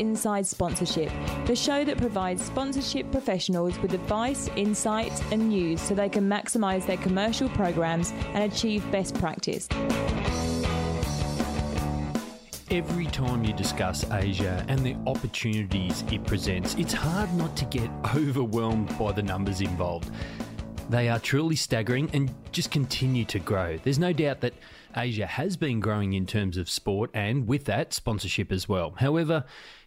[0.00, 1.10] Inside Sponsorship,
[1.46, 6.86] the show that provides sponsorship professionals with advice, insights, and news so they can maximise
[6.86, 9.68] their commercial programs and achieve best practice.
[12.70, 17.88] Every time you discuss Asia and the opportunities it presents, it's hard not to get
[18.16, 20.10] overwhelmed by the numbers involved.
[20.90, 23.78] They are truly staggering and just continue to grow.
[23.78, 24.54] There's no doubt that
[24.96, 28.94] Asia has been growing in terms of sport and with that, sponsorship as well.
[28.96, 29.44] However,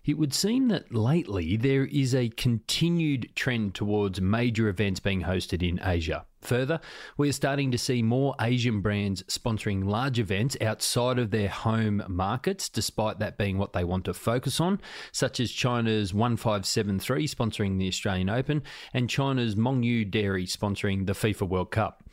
[0.07, 5.67] it would seem that lately there is a continued trend towards major events being hosted
[5.67, 6.25] in Asia.
[6.41, 6.79] Further,
[7.17, 12.01] we are starting to see more Asian brands sponsoring large events outside of their home
[12.07, 14.79] markets, despite that being what they want to focus on,
[15.11, 21.49] such as China's 1573 sponsoring the Australian Open and China's Mengniu Dairy sponsoring the FIFA
[21.49, 22.03] World Cup.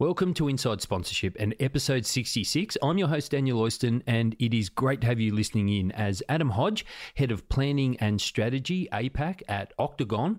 [0.00, 2.78] Welcome to Inside Sponsorship and episode 66.
[2.80, 6.22] I'm your host, Daniel Oyston, and it is great to have you listening in as
[6.28, 10.38] Adam Hodge, Head of Planning and Strategy, APAC at Octagon,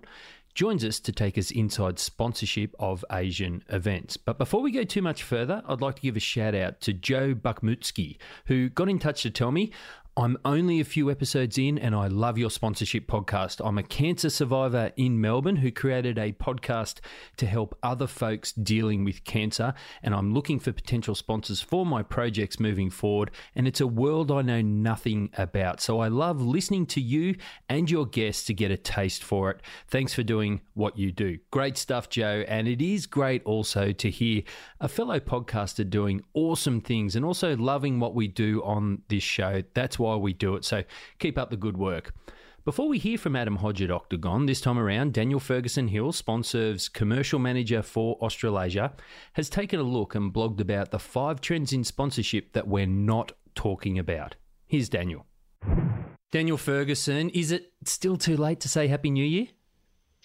[0.54, 4.16] joins us to take us inside sponsorship of Asian events.
[4.16, 6.94] But before we go too much further, I'd like to give a shout out to
[6.94, 9.72] Joe Buckmutsky, who got in touch to tell me
[10.16, 13.64] I'm only a few episodes in and I love your sponsorship podcast.
[13.64, 16.98] I'm a cancer survivor in Melbourne who created a podcast
[17.36, 19.72] to help other folks dealing with cancer.
[20.02, 23.30] And I'm looking for potential sponsors for my projects moving forward.
[23.54, 25.80] And it's a world I know nothing about.
[25.80, 27.36] So I love listening to you
[27.68, 29.60] and your guests to get a taste for it.
[29.86, 31.38] Thanks for doing what you do.
[31.52, 32.44] Great stuff, Joe.
[32.48, 34.42] And it is great also to hear
[34.80, 39.62] a fellow podcaster doing awesome things and also loving what we do on this show.
[39.74, 40.64] That's why we do it.
[40.64, 40.82] So
[41.20, 42.12] keep up the good work.
[42.64, 46.90] Before we hear from Adam Hodge at Octagon, this time around, Daniel Ferguson Hill, SponServe's
[46.90, 48.92] commercial manager for Australasia,
[49.32, 53.32] has taken a look and blogged about the five trends in sponsorship that we're not
[53.54, 54.36] talking about.
[54.66, 55.24] Here's Daniel.
[56.32, 59.46] Daniel Ferguson, is it still too late to say Happy New Year?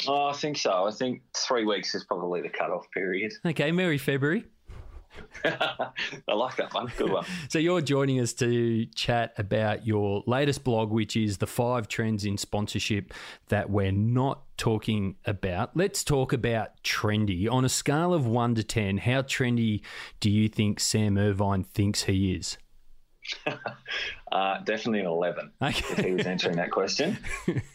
[0.05, 0.85] Oh, I think so.
[0.85, 3.31] I think three weeks is probably the cut-off period.
[3.45, 4.45] Okay, Merry February.
[5.45, 6.91] I like that one.
[6.97, 7.25] Good one.
[7.49, 12.25] so you're joining us to chat about your latest blog, which is the five trends
[12.25, 13.13] in sponsorship
[13.49, 15.75] that we're not talking about.
[15.75, 17.49] Let's talk about trendy.
[17.49, 19.81] On a scale of one to ten, how trendy
[20.19, 22.57] do you think Sam Irvine thinks he is?
[24.31, 25.83] uh, definitely an 11 okay.
[25.91, 27.17] if he was answering that question.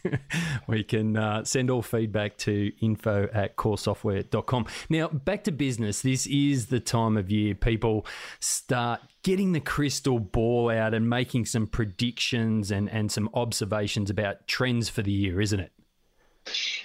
[0.67, 4.65] we can uh, send all feedback to info at coresoftware.com.
[4.89, 6.01] Now, back to business.
[6.01, 8.05] This is the time of year people
[8.39, 14.47] start getting the crystal ball out and making some predictions and, and some observations about
[14.47, 15.71] trends for the year, isn't it?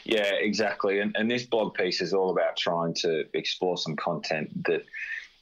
[0.05, 1.01] Yeah, exactly.
[1.01, 4.83] And, and this blog piece is all about trying to explore some content that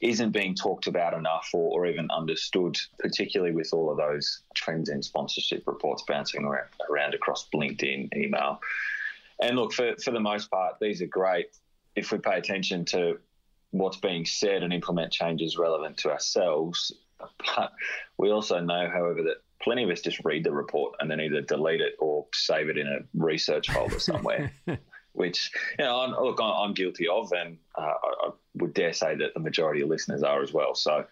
[0.01, 4.89] isn't being talked about enough or, or, even understood, particularly with all of those trends
[4.89, 8.59] in sponsorship reports bouncing around, around across LinkedIn, email.
[9.41, 11.47] And look, for, for the most part, these are great
[11.95, 13.19] if we pay attention to
[13.71, 16.91] what's being said and implement changes relevant to ourselves.
[17.55, 17.71] But
[18.17, 21.41] we also know, however, that plenty of us just read the report and then either
[21.41, 24.51] delete it or save it in a research folder somewhere.
[25.15, 29.33] which you know, I'm, look, I'm guilty of, and uh, I, would dare say that
[29.33, 30.75] the majority of listeners are as well.
[30.75, 31.05] So,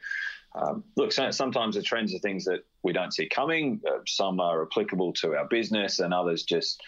[0.56, 3.82] um, look, sometimes the trends are things that we don't see coming.
[3.88, 6.82] Uh, some are applicable to our business, and others just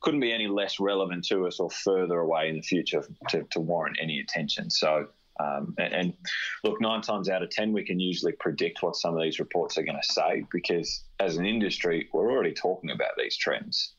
[0.00, 3.60] couldn't be any less relevant to us or further away in the future to, to
[3.60, 4.70] warrant any attention.
[4.70, 5.08] So,
[5.40, 6.14] um, and, and,
[6.64, 9.78] look, nine times out of 10, we can usually predict what some of these reports
[9.78, 13.94] are going to say because as an industry, we're already talking about these trends.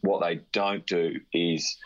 [0.00, 1.76] What they don't do is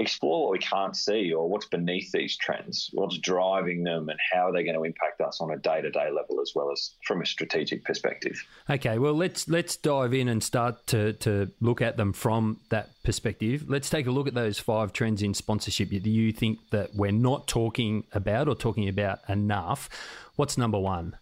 [0.00, 4.48] explore what we can't see or what's beneath these trends, what's driving them, and how
[4.48, 6.94] are they going to impact us on a day to day level as well as
[7.04, 8.42] from a strategic perspective.
[8.68, 12.90] Okay, well let's let's dive in and start to to look at them from that
[13.04, 13.64] perspective.
[13.68, 17.12] Let's take a look at those five trends in sponsorship that you think that we're
[17.12, 19.88] not talking about or talking about enough.
[20.36, 21.16] What's number one?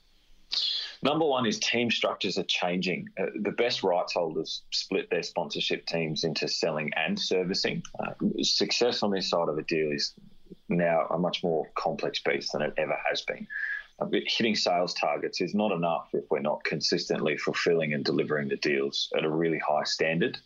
[1.01, 3.09] Number one is team structures are changing.
[3.19, 7.85] Uh, the best rights holders split their sponsorship teams into selling and servicing.
[8.01, 10.15] Uh, success on this side of the deal is
[10.69, 13.47] now a much more complex beast than it ever has been.
[14.01, 18.57] Uh, hitting sales targets is not enough if we're not consistently fulfilling and delivering the
[18.57, 20.37] deals at a really high standard.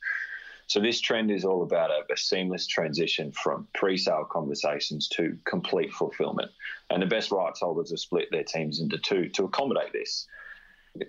[0.66, 5.92] So this trend is all about a, a seamless transition from pre-sale conversations to complete
[5.92, 6.50] fulfillment.
[6.90, 10.26] And the best rights holders have split their teams into two to accommodate this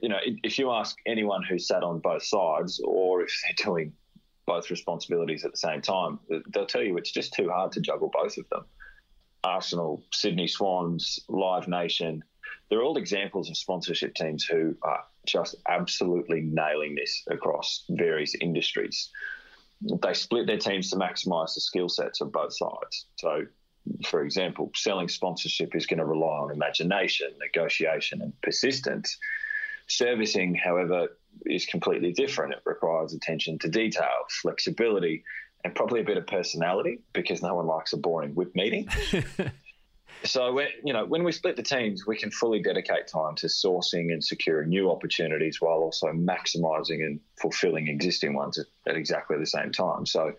[0.02, 3.94] you know, if you ask anyone who sat on both sides, or if they're doing
[4.46, 6.20] both responsibilities at the same time,
[6.54, 8.66] they'll tell you it's just too hard to juggle both of them.
[9.44, 12.24] Arsenal, Sydney Swans, Live Nation,
[12.70, 19.10] they're all examples of sponsorship teams who are just absolutely nailing this across various industries.
[19.82, 23.08] They split their teams to maximize the skill sets of both sides.
[23.18, 23.46] So,
[24.06, 29.18] for example, selling sponsorship is going to rely on imagination, negotiation, and persistence.
[29.88, 32.54] Servicing, however, is completely different.
[32.54, 35.24] It requires attention to detail, flexibility,
[35.64, 38.88] and probably a bit of personality because no one likes a boring WIP meeting.
[40.24, 44.12] so, you know, when we split the teams, we can fully dedicate time to sourcing
[44.12, 49.46] and securing new opportunities while also maximizing and fulfilling existing ones at, at exactly the
[49.46, 50.06] same time.
[50.06, 50.34] So,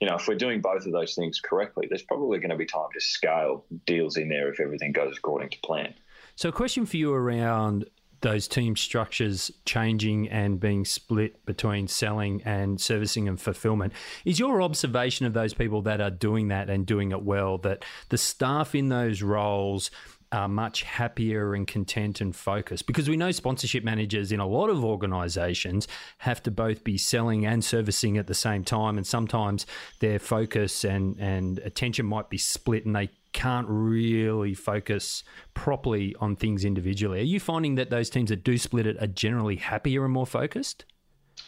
[0.00, 2.66] you know, if we're doing both of those things correctly, there's probably going to be
[2.66, 5.94] time to scale deals in there if everything goes according to plan.
[6.34, 7.86] So, a question for you around
[8.26, 13.92] those team structures changing and being split between selling and servicing and fulfillment.
[14.24, 17.84] Is your observation of those people that are doing that and doing it well that
[18.08, 19.92] the staff in those roles
[20.32, 24.70] are much happier and content and focused because we know sponsorship managers in a lot
[24.70, 25.86] of organizations
[26.18, 29.66] have to both be selling and servicing at the same time and sometimes
[30.00, 35.22] their focus and and attention might be split and they can't really focus
[35.52, 37.20] properly on things individually.
[37.20, 40.26] Are you finding that those teams that do split it are generally happier and more
[40.26, 40.86] focused?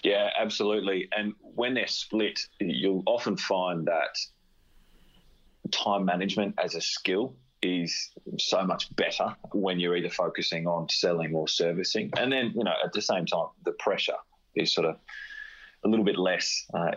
[0.04, 1.08] Yeah, absolutely.
[1.16, 4.18] And when they're split, you'll often find that
[5.70, 11.34] time management as a skill is so much better when you're either focusing on selling
[11.34, 12.10] or servicing.
[12.18, 14.18] And then, you know, at the same time, the pressure
[14.54, 14.96] is sort of
[15.84, 16.92] a little bit less uh,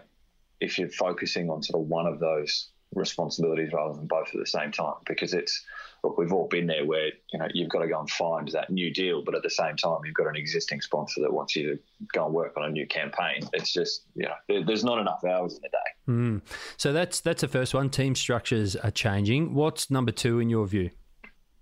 [0.60, 4.46] if you're focusing on sort of one of those responsibilities rather than both at the
[4.46, 5.64] same time because it's
[6.04, 8.70] look we've all been there where you know you've got to go and find that
[8.70, 11.64] new deal but at the same time you've got an existing sponsor that wants you
[11.64, 11.80] to
[12.14, 13.42] go and work on a new campaign.
[13.54, 15.78] It's just you know there's not enough hours in the day.
[16.10, 16.42] Mm.
[16.78, 17.90] so that's that's the first one.
[17.90, 19.54] Team structures are changing.
[19.54, 20.90] What's number two in your view?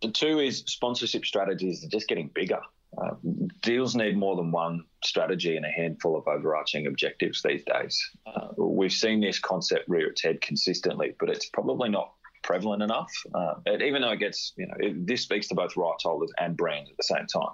[0.02, 2.62] The two is sponsorship strategies are just getting bigger
[2.98, 3.16] uh,
[3.62, 8.10] deals need more than one strategy and a handful of overarching objectives these days.
[8.26, 12.14] Uh, we've seen this concept rear its head consistently, but it's probably not
[12.44, 13.12] prevalent enough.
[13.34, 16.58] Uh, even though it gets, you know, it, this speaks to both rights holders and
[16.58, 17.54] brands at the same time.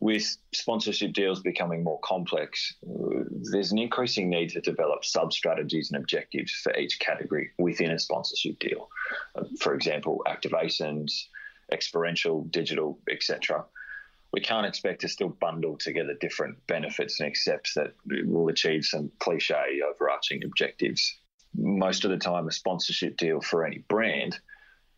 [0.00, 2.76] With sponsorship deals becoming more complex,
[3.50, 7.98] there's an increasing need to develop sub strategies and objectives for each category within a
[7.98, 8.88] sponsorship deal.
[9.34, 11.10] Uh, for example, activations,
[11.72, 13.64] experiential, digital, etc
[14.32, 19.10] we can't expect to still bundle together different benefits and accepts that we'll achieve some
[19.20, 21.18] cliche overarching objectives.
[21.54, 24.38] Most of the time, a sponsorship deal for any brand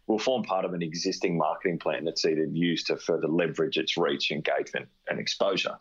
[0.07, 3.97] will form part of an existing marketing plan that's either used to further leverage its
[3.97, 5.77] reach, engagement, and exposure.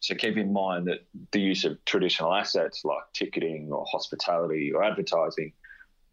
[0.00, 4.82] So keep in mind that the use of traditional assets like ticketing or hospitality or
[4.82, 5.52] advertising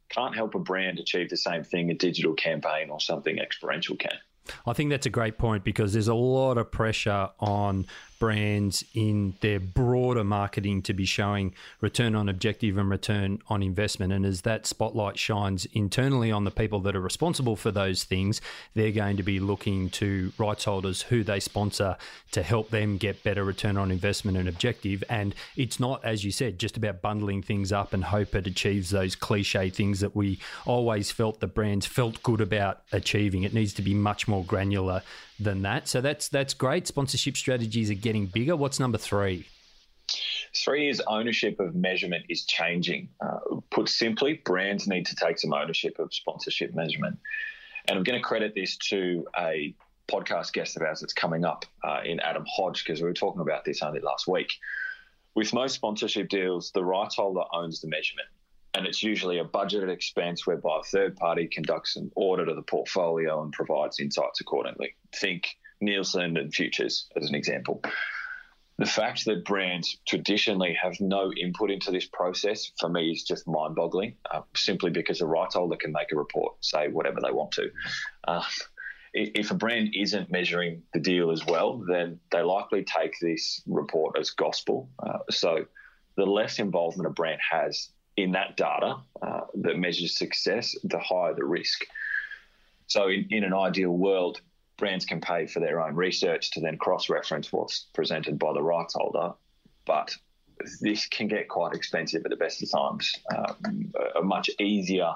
[0.09, 4.17] can't help a brand achieve the same thing a digital campaign or something experiential can.
[4.65, 7.85] I think that's a great point because there's a lot of pressure on
[8.19, 14.13] brands in their broader marketing to be showing return on objective and return on investment.
[14.13, 18.41] And as that spotlight shines internally on the people that are responsible for those things,
[18.73, 21.97] they're going to be looking to rights holders who they sponsor
[22.31, 25.03] to help them get better return on investment and objective.
[25.09, 28.89] And it's not, as you said, just about bundling things up and hope it achieves
[28.89, 33.43] those cliche things that we always felt the brands felt good about achieving.
[33.43, 35.01] It needs to be much more granular
[35.39, 35.87] than that.
[35.87, 36.87] So that's that's great.
[36.87, 38.55] Sponsorship strategies are getting bigger.
[38.55, 39.47] What's number three?
[40.55, 43.09] Three is ownership of measurement is changing.
[43.19, 47.17] Uh, put simply, brands need to take some ownership of sponsorship measurement.
[47.87, 49.75] And I'm going to credit this to a
[50.07, 53.41] podcast guest of ours that's coming up uh, in Adam Hodge because we were talking
[53.41, 54.53] about this only last week.
[55.33, 58.29] With most sponsorship deals, the rights holder owns the measurement
[58.75, 62.61] and it's usually a budgeted expense whereby a third party conducts an audit of the
[62.61, 64.95] portfolio and provides insights accordingly.
[65.15, 65.47] Think
[65.79, 67.81] Nielsen and Futures as an example.
[68.77, 73.47] The fact that brands traditionally have no input into this process for me is just
[73.47, 77.31] mind boggling, uh, simply because a rights holder can make a report, say whatever they
[77.31, 77.69] want to.
[78.27, 78.43] Uh,
[79.13, 84.17] if a brand isn't measuring the deal as well, then they likely take this report
[84.19, 84.89] as gospel.
[84.99, 85.65] Uh, so
[86.17, 91.33] the less involvement a brand has in that data uh, that measures success, the higher
[91.33, 91.85] the risk.
[92.87, 94.41] So, in, in an ideal world,
[94.77, 98.61] brands can pay for their own research to then cross reference what's presented by the
[98.61, 99.33] rights holder.
[99.85, 100.15] But
[100.81, 103.13] this can get quite expensive at the best of times.
[103.35, 105.13] Um, a much easier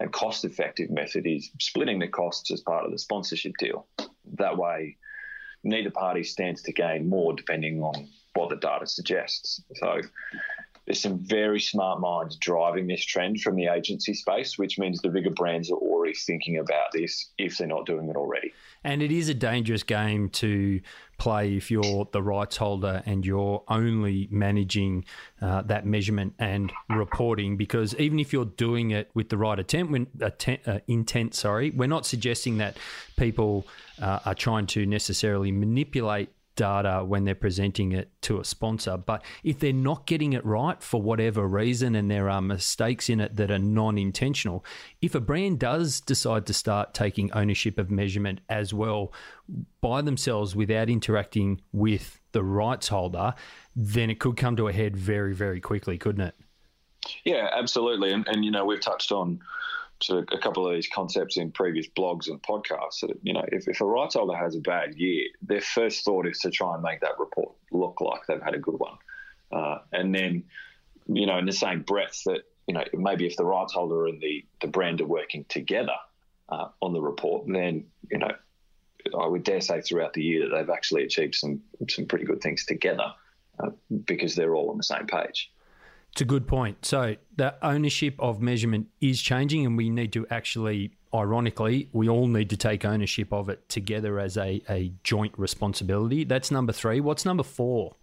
[0.00, 3.86] and cost effective method is splitting the costs as part of the sponsorship deal.
[4.34, 4.96] That way,
[5.64, 9.62] neither party stands to gain more depending on what the data suggests.
[9.76, 10.00] So,
[10.86, 15.08] there's some very smart minds driving this trend from the agency space, which means the
[15.08, 18.52] bigger brands are already thinking about this if they're not doing it already.
[18.84, 20.80] And it is a dangerous game to
[21.18, 25.04] play if you're the rights holder and you're only managing
[25.42, 27.56] uh, that measurement and reporting.
[27.56, 32.06] Because even if you're doing it with the right attempt, uh, intent, sorry, we're not
[32.06, 32.76] suggesting that
[33.16, 33.66] people
[34.00, 38.96] uh, are trying to necessarily manipulate data when they're presenting it to a sponsor.
[38.96, 43.20] But if they're not getting it right for whatever reason and there are mistakes in
[43.20, 44.64] it that are non intentional,
[45.00, 49.12] if a brand does decide to start taking ownership of measurement as well
[49.80, 53.34] by themselves without interacting with the rights holder,
[53.76, 56.34] then it could come to a head very, very quickly, couldn't it?
[57.24, 58.12] Yeah, absolutely.
[58.12, 59.40] And, and you know, we've touched on
[60.02, 63.00] sort of a couple of these concepts in previous blogs and podcasts.
[63.00, 66.26] That, you know, if, if a rights holder has a bad year, their first thought
[66.26, 68.96] is to try and make that report look like they've had a good one.
[69.52, 70.44] Uh, and then,
[71.06, 74.20] you know, in the same breath that, you know, maybe if the rights holder and
[74.20, 75.96] the, the brand are working together
[76.48, 78.32] uh, on the report, then, you know,
[79.18, 82.40] I would dare say throughout the year that they've actually achieved some some pretty good
[82.40, 83.12] things together
[83.60, 83.70] uh,
[84.04, 85.52] because they're all on the same page.
[86.16, 86.86] It's a good point.
[86.86, 92.26] So the ownership of measurement is changing, and we need to actually, ironically, we all
[92.26, 96.24] need to take ownership of it together as a, a joint responsibility.
[96.24, 97.00] That's number three.
[97.00, 97.96] What's number four?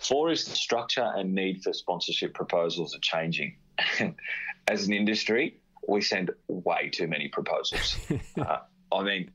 [0.00, 3.54] Four is the structure and need for sponsorship proposals are changing.
[4.66, 7.98] as an industry, we send way too many proposals.
[8.40, 8.56] uh,
[8.90, 9.30] I mean,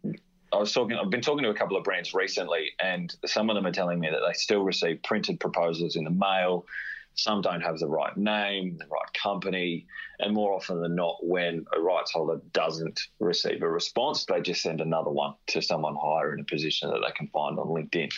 [0.51, 0.97] I was talking.
[0.97, 4.01] I've been talking to a couple of brands recently, and some of them are telling
[4.01, 6.65] me that they still receive printed proposals in the mail.
[7.15, 9.85] Some don't have the right name, the right company,
[10.19, 14.61] and more often than not, when a rights holder doesn't receive a response, they just
[14.61, 18.11] send another one to someone higher in a position that they can find on LinkedIn.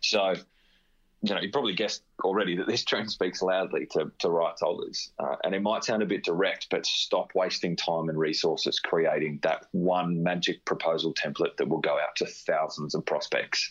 [0.00, 0.34] So,
[1.22, 5.12] you know, you probably guessed already that this trend speaks loudly to, to rights holders.
[5.18, 9.38] Uh, and it might sound a bit direct, but stop wasting time and resources creating
[9.42, 13.70] that one magic proposal template that will go out to thousands of prospects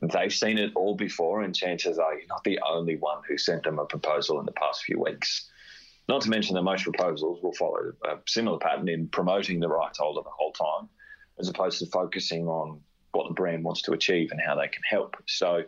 [0.00, 3.64] they've seen it all before, and chances are you're not the only one who sent
[3.64, 5.50] them a proposal in the past few weeks.
[6.08, 9.98] Not to mention that most proposals will follow a similar pattern in promoting the rights
[9.98, 10.88] holder the whole time,
[11.38, 12.80] as opposed to focusing on
[13.12, 15.16] what the brand wants to achieve and how they can help.
[15.26, 15.64] So,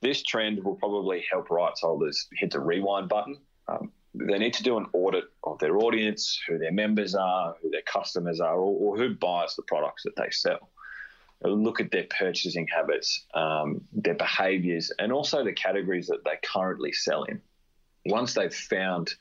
[0.00, 3.38] this trend will probably help rights holders hit the rewind button.
[3.66, 7.70] Um, they need to do an audit of their audience, who their members are, who
[7.70, 10.70] their customers are, or, or who buys the products that they sell
[11.42, 16.92] look at their purchasing habits, um, their behaviors, and also the categories that they currently
[16.92, 17.40] sell in.
[18.06, 19.14] Once they've found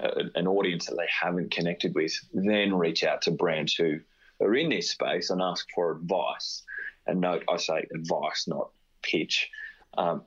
[0.00, 4.00] uh, an audience that they haven't connected with, then reach out to brands who
[4.40, 6.62] are in this space and ask for advice.
[7.06, 8.70] And note, I say advice, not
[9.02, 9.50] pitch.
[9.96, 10.22] Um,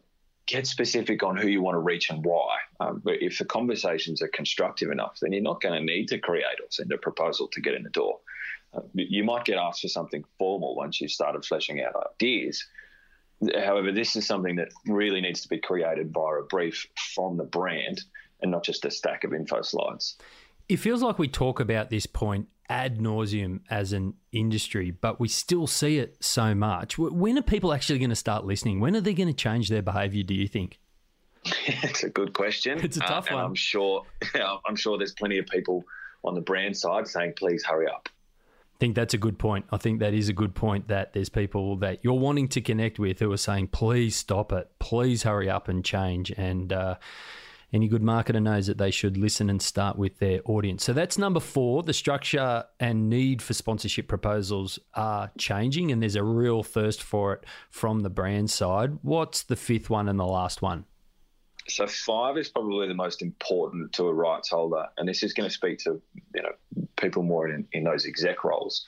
[0.46, 2.58] get specific on who you want to reach and why.
[2.80, 6.20] Um, but if the conversations are constructive enough, then you're not going to need to
[6.20, 8.20] create or send a proposal to get in the door
[8.94, 12.66] you might get asked for something formal once you've started fleshing out ideas.
[13.54, 17.44] However, this is something that really needs to be created via a brief from the
[17.44, 18.02] brand
[18.42, 20.18] and not just a stack of info slides.
[20.68, 25.28] It feels like we talk about this point ad nauseum as an industry, but we
[25.28, 26.98] still see it so much.
[26.98, 28.80] When are people actually going to start listening?
[28.80, 30.24] When are they going to change their behaviour?
[30.24, 30.80] Do you think?
[31.46, 32.80] it's a good question.
[32.84, 33.46] It's a tough uh, one.
[33.46, 34.04] I'm sure.
[34.66, 35.84] I'm sure there's plenty of people
[36.24, 38.10] on the brand side saying, "Please hurry up."
[38.86, 39.66] Think that's a good point.
[39.72, 43.00] I think that is a good point that there's people that you're wanting to connect
[43.00, 44.70] with who are saying, please stop it.
[44.78, 46.32] Please hurry up and change.
[46.38, 46.98] And uh,
[47.74, 50.84] any good marketer knows that they should listen and start with their audience.
[50.84, 51.82] So that's number four.
[51.82, 57.34] The structure and need for sponsorship proposals are changing, and there's a real thirst for
[57.34, 59.00] it from the brand side.
[59.02, 60.86] What's the fifth one and the last one?
[61.68, 65.50] So five is probably the most important to a rights holder, and this is going
[65.50, 66.02] to speak to
[66.34, 66.52] you know
[66.96, 68.86] people more in, in those exec roles.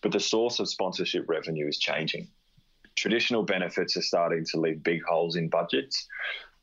[0.00, 2.28] But the source of sponsorship revenue is changing.
[2.96, 6.06] Traditional benefits are starting to leave big holes in budgets,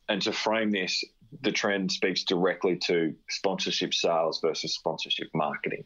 [0.09, 1.03] and to frame this,
[1.41, 5.85] the trend speaks directly to sponsorship sales versus sponsorship marketing,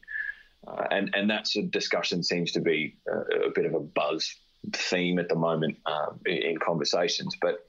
[0.68, 4.36] uh, and and that's a discussion seems to be a, a bit of a buzz
[4.72, 7.68] theme at the moment um, in conversations, but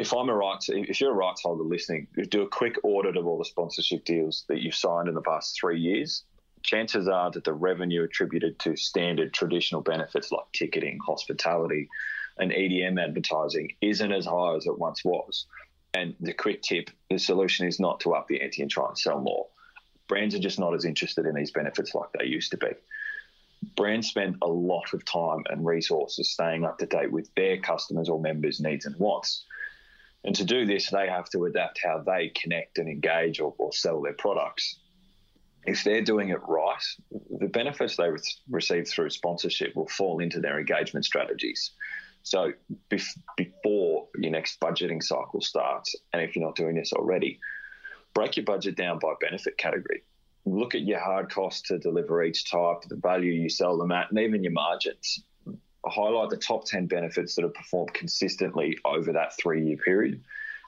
[0.00, 3.26] if I'm a rights, if you're a rights holder listening, do a quick audit of
[3.26, 6.24] all the sponsorship deals that you've signed in the past three years.
[6.62, 11.88] Chances are that the revenue attributed to standard traditional benefits like ticketing, hospitality,
[12.38, 15.46] and EDM advertising isn't as high as it once was.
[15.92, 18.98] And the quick tip: the solution is not to up the ante and try and
[18.98, 19.48] sell more.
[20.08, 22.68] Brands are just not as interested in these benefits like they used to be
[23.76, 28.08] brands spend a lot of time and resources staying up to date with their customers
[28.08, 29.44] or members' needs and wants
[30.24, 33.72] And to do this, they have to adapt how they connect and engage or, or
[33.72, 34.78] sell their products.
[35.64, 36.82] If they're doing it right,
[37.38, 38.18] the benefits they re-
[38.50, 41.72] receive through sponsorship will fall into their engagement strategies.
[42.22, 42.52] So
[42.90, 47.40] bef- before your next budgeting cycle starts, and if you're not doing this already,
[48.14, 50.02] break your budget down by benefit category.
[50.46, 54.10] Look at your hard costs to deliver each type, the value you sell them at,
[54.10, 55.22] and even your margins.
[55.84, 60.22] Highlight the top 10 benefits that have performed consistently over that three year period,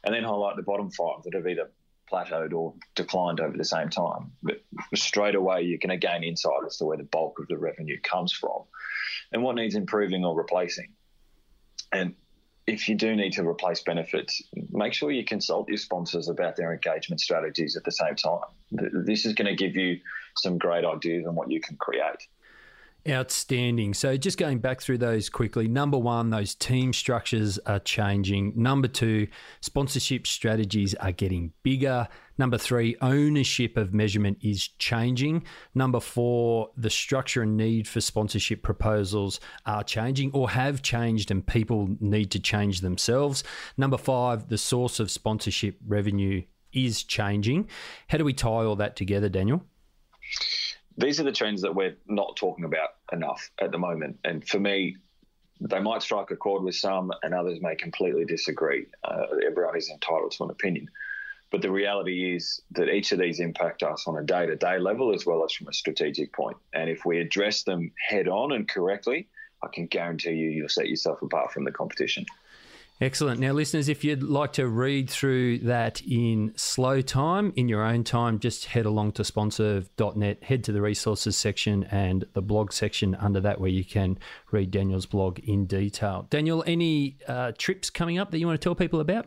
[0.04, 1.70] and then highlight the bottom five that have either
[2.10, 4.32] plateaued or declined over the same time.
[4.42, 4.62] But
[4.94, 7.98] straight away, you're going to gain insight as to where the bulk of the revenue
[8.00, 8.62] comes from
[9.32, 10.92] and what needs improving or replacing.
[11.90, 12.14] And
[12.66, 16.72] if you do need to replace benefits, make sure you consult your sponsors about their
[16.72, 18.40] engagement strategies at the same time.
[18.70, 20.00] This is going to give you
[20.36, 22.28] some great ideas on what you can create.
[23.08, 23.94] Outstanding.
[23.94, 25.66] So, just going back through those quickly.
[25.66, 28.52] Number one, those team structures are changing.
[28.54, 29.26] Number two,
[29.60, 32.06] sponsorship strategies are getting bigger.
[32.38, 35.42] Number three, ownership of measurement is changing.
[35.74, 41.44] Number four, the structure and need for sponsorship proposals are changing or have changed, and
[41.44, 43.42] people need to change themselves.
[43.76, 47.68] Number five, the source of sponsorship revenue is changing.
[48.06, 49.64] How do we tie all that together, Daniel?
[50.96, 54.18] These are the trends that we're not talking about enough at the moment.
[54.24, 54.96] And for me,
[55.60, 58.86] they might strike a chord with some, and others may completely disagree.
[59.04, 60.88] Uh, everyone is entitled to an opinion.
[61.50, 64.78] But the reality is that each of these impact us on a day to day
[64.78, 66.56] level as well as from a strategic point.
[66.72, 69.28] And if we address them head on and correctly,
[69.62, 72.24] I can guarantee you, you'll set yourself apart from the competition.
[73.02, 73.40] Excellent.
[73.40, 78.04] Now, listeners, if you'd like to read through that in slow time, in your own
[78.04, 83.16] time, just head along to sponserve.net, head to the resources section and the blog section
[83.16, 84.20] under that where you can
[84.52, 86.28] read Daniel's blog in detail.
[86.30, 89.26] Daniel, any uh, trips coming up that you want to tell people about?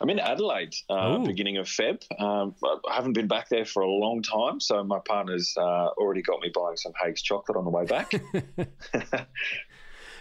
[0.00, 2.02] I'm in Adelaide, uh, beginning of Feb.
[2.18, 2.54] Um,
[2.88, 6.40] I haven't been back there for a long time, so my partner's uh, already got
[6.40, 8.10] me buying some Haigh's chocolate on the way back.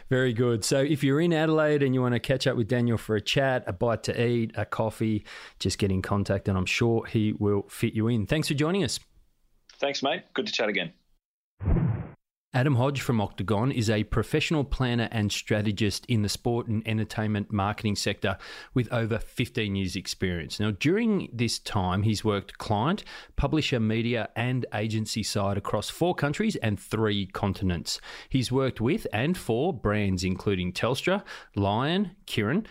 [0.10, 0.65] Very good.
[0.65, 3.22] So if you're in Adelaide and you want to catch up with Daniel for a
[3.22, 5.24] chat, a bite to eat, a coffee,
[5.60, 8.26] just get in contact and I'm sure he will fit you in.
[8.26, 9.00] Thanks for joining us.
[9.80, 10.24] Thanks, mate.
[10.34, 10.93] Good to chat again.
[12.52, 17.54] Adam Hodge from Octagon is a professional planner and strategist in the sport and entertainment
[17.54, 18.40] marketing sector
[18.74, 20.60] with over 15 years' experience.
[20.60, 23.04] Now, during this time, he's worked client,
[23.36, 28.02] publisher, media, and agency side across four countries and three continents.
[28.30, 31.24] He's worked with and for brands including Telstra,
[31.56, 32.66] Lion, Kirin,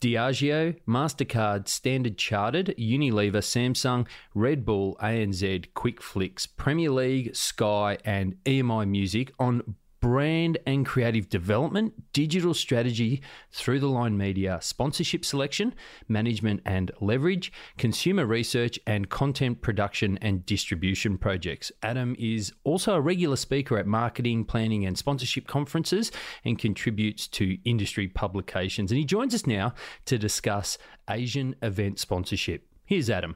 [0.00, 8.88] Diageo, MasterCard, Standard Chartered, Unilever, Samsung, Red Bull, ANZ, QuickFlix, Premier League, Sky, and EMI
[8.88, 15.74] Music music on brand and creative development, digital strategy through the line media, sponsorship selection,
[16.06, 21.72] management and leverage, consumer research, and content production and distribution projects.
[21.82, 26.12] Adam is also a regular speaker at marketing, planning, and sponsorship conferences
[26.44, 28.92] and contributes to industry publications.
[28.92, 29.72] And he joins us now
[30.04, 30.76] to discuss
[31.08, 32.68] Asian event sponsorship.
[32.84, 33.34] Here's Adam.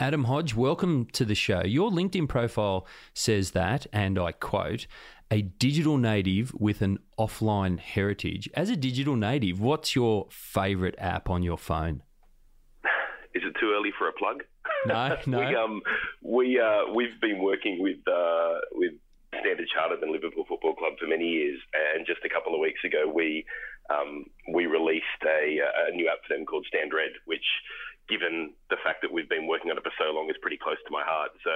[0.00, 1.62] Adam Hodge, welcome to the show.
[1.62, 4.86] Your LinkedIn profile says that, and I quote,
[5.30, 8.48] a digital native with an offline heritage.
[8.54, 12.02] As a digital native, what's your favorite app on your phone?
[13.34, 14.42] Is it too early for a plug?
[14.86, 15.38] No, no.
[15.38, 15.82] we um
[16.22, 18.92] we uh we've been working with uh with
[19.38, 21.60] Standard Chartered and Liverpool Football Club for many years,
[21.94, 23.44] and just a couple of weeks ago we
[23.90, 27.44] um we released a, a new app for them called Stand Red, which
[28.10, 30.82] given the fact that we've been working on it for so long, is pretty close
[30.84, 31.30] to my heart.
[31.46, 31.52] So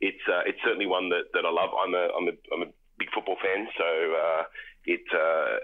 [0.00, 1.70] it's uh, it's certainly one that, that I love.
[1.76, 4.42] I'm a I'm a I'm a big football fan, so uh,
[4.84, 5.56] it, uh,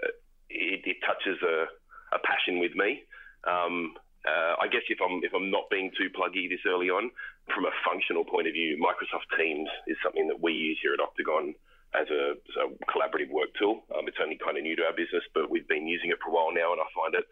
[0.49, 1.69] it, it touches a,
[2.15, 3.05] a passion with me.
[3.45, 3.93] Um,
[4.25, 7.11] uh, I guess if I'm if I'm not being too pluggy this early on,
[7.53, 10.99] from a functional point of view, Microsoft Teams is something that we use here at
[10.99, 11.55] Octagon
[11.95, 13.87] as a, as a collaborative work tool.
[13.95, 16.29] Um, it's only kind of new to our business, but we've been using it for
[16.29, 17.23] a while now, and I find it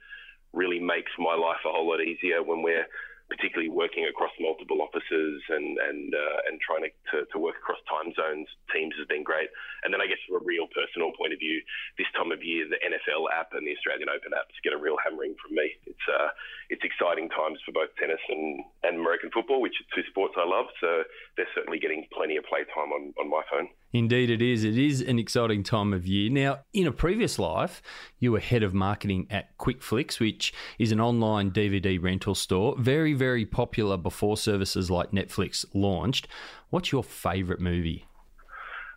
[0.56, 2.88] really makes my life a whole lot easier when we're
[3.30, 7.82] particularly working across multiple offices and and uh, and trying to, to, to, work across
[7.90, 8.46] time zones.
[8.70, 9.50] Teams has been great.
[9.82, 11.58] And then I guess from a real personal point of view,
[11.98, 14.98] this time of year, the NFL app and the Australian Open apps get a real
[15.02, 15.74] hammering from me.
[15.90, 16.30] It's uh,
[16.70, 20.46] it's exciting times for both tennis and, and American football, which are two sports I
[20.46, 20.70] love.
[20.78, 21.02] So
[21.34, 23.74] they're certainly getting plenty of playtime on, on my phone.
[23.96, 24.66] Indeed, it is.
[24.66, 26.30] It is an exciting time of year.
[26.30, 27.82] Now, in a previous life,
[28.20, 32.76] you were head of marketing at QuickFlix, which is an online DVD rental store.
[32.78, 36.28] Very, very popular before services like Netflix launched.
[36.72, 38.06] What's your favourite movie?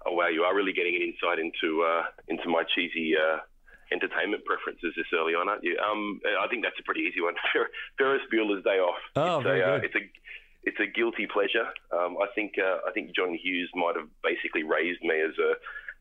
[0.04, 3.38] Oh wow, you are really getting an insight into uh, into my cheesy uh,
[3.92, 5.78] entertainment preferences this early on, aren't you?
[5.78, 7.34] Um, I think that's a pretty easy one.
[7.98, 8.98] Ferris Bueller's Day Off.
[9.14, 9.84] Oh, it's very a, uh, good.
[9.84, 10.10] it's a
[10.68, 11.68] it's a guilty pleasure.
[11.92, 15.54] Um, I think uh, I think John Hughes might have basically raised me as a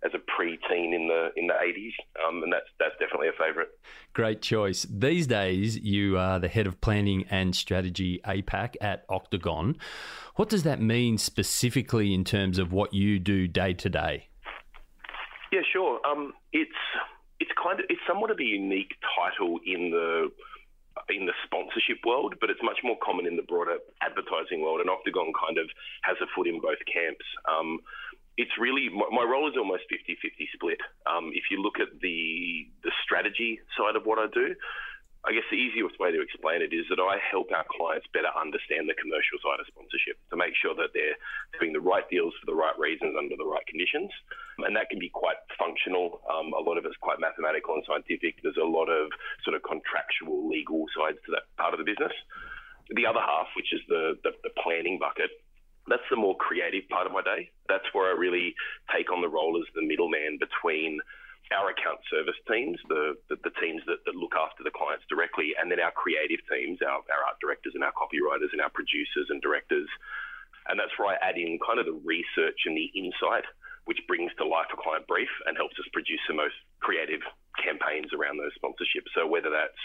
[0.05, 1.93] as a pre-teen in the in the 80s,
[2.27, 3.69] um, and that's that's definitely a favourite.
[4.13, 4.85] Great choice.
[4.89, 9.77] These days, you are the head of planning and strategy APAC at Octagon.
[10.35, 14.27] What does that mean specifically in terms of what you do day to day?
[15.51, 15.99] Yeah, sure.
[16.05, 16.71] Um, it's
[17.39, 20.29] it's kind of it's somewhat of a unique title in the
[21.09, 24.81] in the sponsorship world, but it's much more common in the broader advertising world.
[24.81, 25.67] And Octagon kind of
[26.03, 27.25] has a foot in both camps.
[27.47, 27.79] Um,
[28.37, 30.13] it's really my, my, role is almost 50-50
[30.53, 30.77] split.
[31.09, 34.53] Um, if you look at the the strategy side of what I do,
[35.27, 38.31] I guess the easiest way to explain it is that I help our clients better
[38.31, 41.19] understand the commercial side of sponsorship to make sure that they're
[41.59, 44.07] doing the right deals for the right reasons under the right conditions.
[44.63, 46.23] And that can be quite functional.
[46.31, 48.39] Um, a lot of it's quite mathematical and scientific.
[48.39, 49.11] There's a lot of
[49.43, 52.15] sort of contractual legal sides to that part of the business.
[52.95, 55.43] The other half, which is the, the, the planning bucket,
[55.91, 57.51] that's the more creative part of my day.
[57.67, 58.55] That's where I really
[58.95, 61.03] take on the role as the middleman between
[61.55, 65.55] our account service teams, the, the, the teams that, that, look after the clients directly,
[65.55, 69.31] and then our creative teams, our, our art directors and our copywriters and our producers
[69.31, 69.87] and directors.
[70.67, 73.47] And that's where I add in kind of the research and the insight,
[73.87, 77.23] which brings to life a client brief and helps us produce the most creative
[77.55, 79.07] campaigns around those sponsorships.
[79.15, 79.79] So whether that's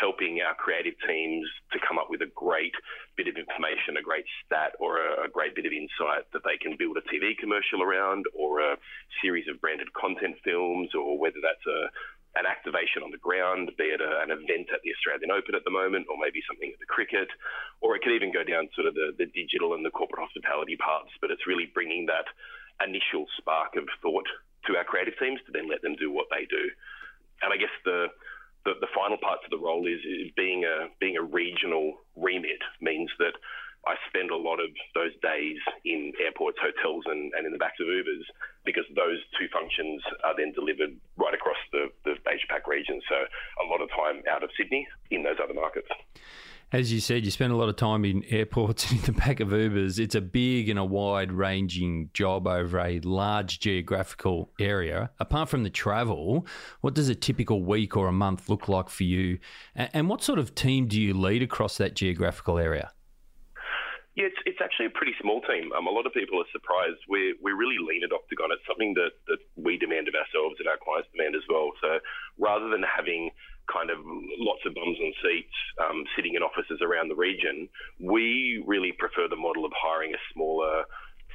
[0.00, 2.72] helping our creative teams to come up with a great
[3.20, 6.56] bit of information, a great stat, or a, a, great bit of insight that they
[6.56, 8.80] can build a TV commercial around, or a
[9.20, 11.92] series of branded content films, or whether that's a
[12.38, 15.66] an activation on the ground, be it a, an event at the Australian Open at
[15.66, 17.26] the moment, or maybe something at the cricket,
[17.82, 20.78] or it could even go down sort of the, the digital and the corporate hospitality
[20.78, 21.10] parts.
[21.18, 22.30] But it's really bringing that
[22.78, 24.30] initial spark of thought
[24.70, 26.70] to our creative teams to then let them do what they do.
[27.42, 28.14] And I guess the
[28.64, 32.60] the, the final part to the role is, is being a being a regional remit
[32.80, 33.34] means that
[33.86, 37.80] I spend a lot of those days in airports, hotels, and, and in the backs
[37.80, 38.28] of Ubers
[38.64, 43.00] because those two functions are then delivered right across the, the Asia Pac region.
[43.08, 45.88] So a lot of time out of Sydney in those other markets.
[46.72, 49.40] As you said, you spend a lot of time in airports and in the back
[49.40, 49.98] of Ubers.
[49.98, 55.10] It's a big and a wide ranging job over a large geographical area.
[55.18, 56.46] Apart from the travel,
[56.80, 59.38] what does a typical week or a month look like for you?
[59.74, 62.92] And what sort of team do you lead across that geographical area?
[64.14, 65.72] Yeah, it's, it's actually a pretty small team.
[65.72, 66.98] Um, a lot of people are surprised.
[67.08, 68.50] We're, we're really lean at Octagon.
[68.50, 71.70] It's something that, that we demand of ourselves and our clients demand as well.
[71.80, 71.98] So
[72.38, 73.30] rather than having
[73.70, 73.98] kind of
[74.38, 79.28] lots of bums on seats um, sitting in offices around the region, we really prefer
[79.30, 80.84] the model of hiring a smaller,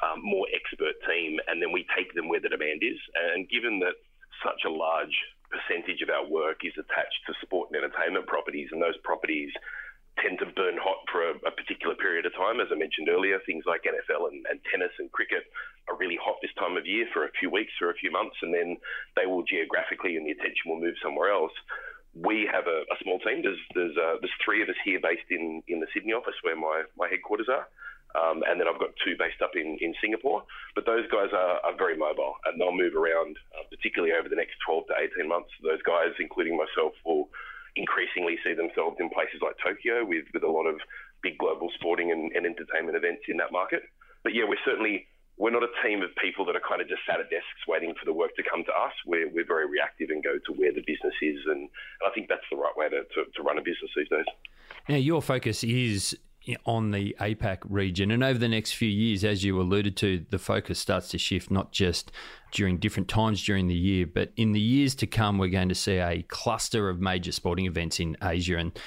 [0.04, 3.00] um, more expert team, and then we take them where the demand is.
[3.34, 3.96] And given that
[4.44, 5.16] such a large
[5.48, 9.52] percentage of our work is attached to sport and entertainment properties, and those properties
[10.20, 12.64] tend to burn hot for a, a, particular period of time.
[12.64, 15.44] As I mentioned earlier, things like NFL and, and, tennis and cricket
[15.92, 18.36] are really hot this time of year for a few weeks or a few months,
[18.42, 18.78] and then
[19.20, 21.52] they will geographically and the attention will move somewhere else
[22.16, 23.44] we have a, a, small team.
[23.44, 26.56] There's there's, uh, there's three of us here based in, in the Sydney office where
[26.56, 27.68] my, my headquarters are.
[28.16, 30.48] Um, and then I've got two based up in, in Singapore.
[30.74, 34.40] But those guys are, are very mobile and they'll move around, uh, particularly over the
[34.40, 35.52] next 12 to 18 months.
[35.60, 37.28] Those guys, including myself, will
[37.76, 40.80] increasingly see themselves in places like Tokyo with, with a lot of
[41.20, 43.84] big global sporting and, and entertainment events in that market.
[44.24, 47.02] But yeah, we're certainly we're not a team of people that are kind of just
[47.08, 48.94] sat at desks waiting for the work to come to us.
[49.06, 51.40] We're, we're very reactive and go to where the business is.
[51.46, 54.08] And, and I think that's the right way to, to, to run a business these
[54.10, 54.26] days.
[54.88, 56.18] Now, your focus is
[56.66, 58.12] on the APAC region.
[58.12, 61.50] And over the next few years, as you alluded to, the focus starts to shift
[61.50, 62.12] not just
[62.52, 65.76] during different times during the year, but in the years to come, we're going to
[65.76, 68.58] see a cluster of major sporting events in Asia.
[68.58, 68.78] And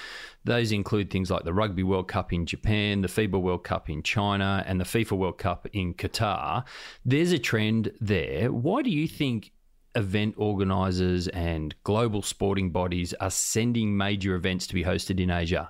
[0.43, 4.01] those include things like the Rugby World Cup in Japan, the FIBA World Cup in
[4.03, 6.63] China, and the FIFA World Cup in Qatar.
[7.05, 8.51] There's a trend there.
[8.51, 9.51] Why do you think
[9.95, 15.69] event organisers and global sporting bodies are sending major events to be hosted in Asia?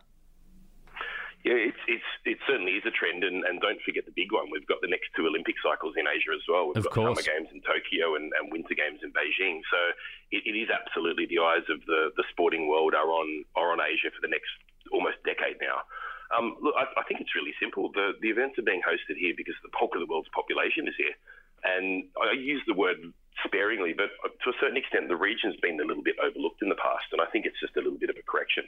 [1.47, 4.51] Yeah, it's, it's, it certainly is a trend, and, and don't forget the big one.
[4.51, 6.67] We've got the next two Olympic cycles in Asia as well.
[6.67, 7.07] We've of got course.
[7.15, 9.63] Summer Games in Tokyo and, and Winter Games in Beijing.
[9.71, 9.79] So
[10.35, 13.79] it, it is absolutely the eyes of the, the sporting world are on are on
[13.79, 14.51] Asia for the next
[14.91, 15.87] almost decade now.
[16.35, 17.87] Um, look, I, I think it's really simple.
[17.95, 20.93] The, the events are being hosted here because the bulk of the world's population is
[20.99, 21.15] here.
[21.63, 22.99] And I use the word
[23.47, 24.11] sparingly, but
[24.43, 27.23] to a certain extent, the region's been a little bit overlooked in the past, and
[27.23, 28.67] I think it's just a little bit of a correction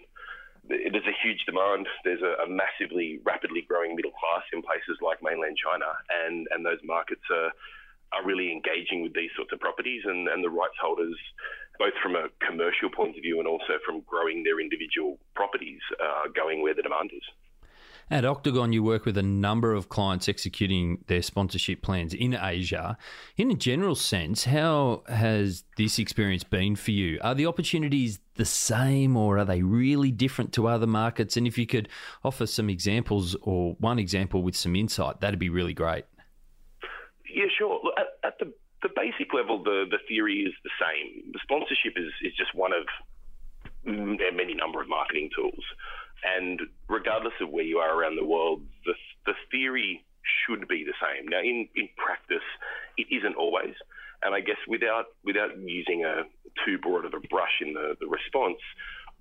[0.68, 1.88] there's a huge demand.
[2.04, 5.90] There's a, a, massively, rapidly growing middle class in places like mainland China,
[6.26, 7.52] and, and those markets are
[8.14, 11.16] are really engaging with these sorts of properties, and, and the rights holders
[11.80, 16.28] both from a commercial point of view and also from growing their individual properties, uh,
[16.36, 17.24] going where the demand is.
[18.12, 22.98] At Octagon, you work with a number of clients executing their sponsorship plans in Asia.
[23.38, 27.20] In a general sense, how has this experience been for you?
[27.22, 31.38] Are the opportunities the same or are they really different to other markets?
[31.38, 31.88] And if you could
[32.22, 36.04] offer some examples or one example with some insight, that'd be really great.
[37.34, 37.80] Yeah, sure.
[37.98, 38.52] At, at the,
[38.84, 41.32] the basic level, the, the theory is the same.
[41.32, 42.84] The sponsorship is, is just one of
[43.86, 45.64] many number of marketing tools.
[46.24, 48.94] And regardless of where you are around the world, the,
[49.26, 50.04] the theory
[50.46, 51.28] should be the same.
[51.28, 52.46] Now, in, in practice,
[52.98, 53.74] it isn't always.
[54.24, 56.30] And I guess without without using a
[56.64, 58.62] too broad of a brush in the, the response,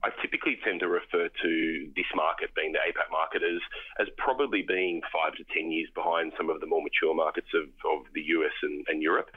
[0.02, 1.52] I typically tend to refer to
[1.94, 3.60] this market, being the APAC market, as,
[4.00, 7.68] as probably being five to 10 years behind some of the more mature markets of,
[7.84, 9.28] of the US and, and Europe.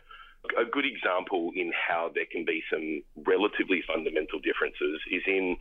[0.60, 5.56] A good example in how there can be some relatively fundamental differences is in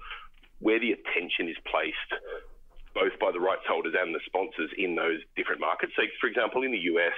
[0.62, 2.12] where the attention is placed
[2.94, 5.92] both by the rights holders and the sponsors in those different markets.
[5.96, 7.16] So, for example, in the US,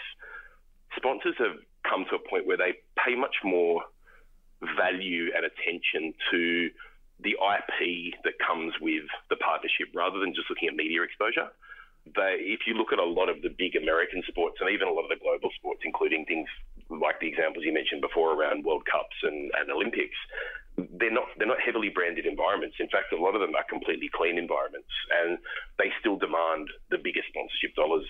[0.97, 3.83] sponsors have come to a point where they pay much more
[4.79, 6.71] value and attention to
[7.21, 11.51] the IP that comes with the partnership rather than just looking at media exposure.
[12.05, 14.93] They, if you look at a lot of the big American sports and even a
[14.93, 16.49] lot of the global sports, including things
[16.91, 20.17] like the examples you mentioned before around World Cups and, and Olympics,
[20.77, 22.77] they're not they're not heavily branded environments.
[22.81, 24.91] In fact, a lot of them are completely clean environments,
[25.23, 25.39] and
[25.79, 28.07] they still demand the biggest sponsorship dollars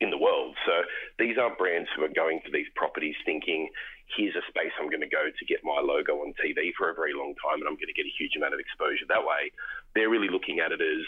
[0.00, 0.54] in the world.
[0.68, 0.84] So
[1.18, 3.68] these aren't brands who are going to these properties thinking,
[4.12, 6.94] here's a space I'm going to go to get my logo on TV for a
[6.94, 9.48] very long time and I'm going to get a huge amount of exposure that way.
[9.96, 11.04] They're really looking at it as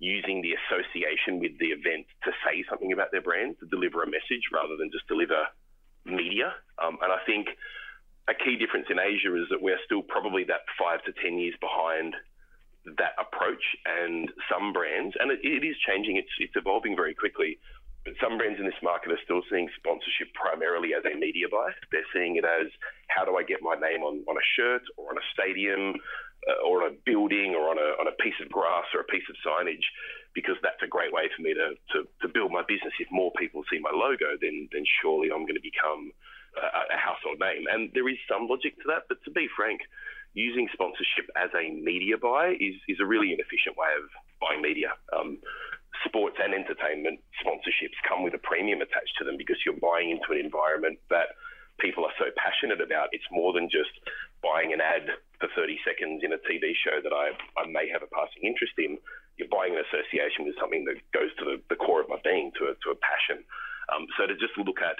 [0.00, 4.08] using the association with the event to say something about their brand, to deliver a
[4.08, 5.46] message rather than just deliver
[6.08, 6.56] media.
[6.80, 7.52] Um, and I think
[8.28, 11.54] a key difference in Asia is that we're still probably that five to 10 years
[11.60, 12.14] behind
[12.86, 13.62] that approach.
[13.86, 17.58] And some brands, and it, it is changing, it's, it's evolving very quickly.
[18.04, 21.70] But some brands in this market are still seeing sponsorship primarily as a media buy.
[21.90, 22.66] They're seeing it as
[23.06, 25.94] how do I get my name on, on a shirt or on a stadium
[26.50, 29.10] uh, or on a building or on a, on a piece of grass or a
[29.10, 29.86] piece of signage
[30.34, 32.90] because that's a great way for me to, to, to build my business.
[32.98, 36.10] If more people see my logo, then, then surely I'm going to become
[36.56, 37.64] a, household name.
[37.70, 39.80] And there is some logic to that, but to be frank,
[40.34, 44.08] using sponsorship as a media buy is, is a really inefficient way of
[44.40, 44.96] buying media.
[45.12, 45.38] Um,
[46.04, 50.32] sports and entertainment sponsorships come with a premium attached to them because you're buying into
[50.32, 51.36] an environment that
[51.80, 53.12] people are so passionate about.
[53.12, 53.92] It's more than just
[54.42, 58.02] buying an ad for 30 seconds in a TV show that I, I may have
[58.02, 58.98] a passing interest in.
[59.36, 62.52] You're buying an association with something that goes to the, the core of my being,
[62.60, 63.44] to a, to a passion.
[63.90, 64.96] Um, so to just look at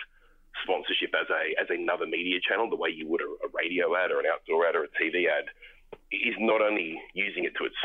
[0.62, 4.12] sponsorship as a as another media channel, the way you would a, a radio ad
[4.12, 5.48] or an outdoor ad or a TV ad,
[6.12, 7.80] is not only using it to its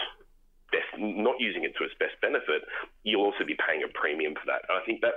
[0.72, 2.68] best, not using it to its best benefit,
[3.04, 4.68] you'll also be paying a premium for that.
[4.68, 5.16] And I think that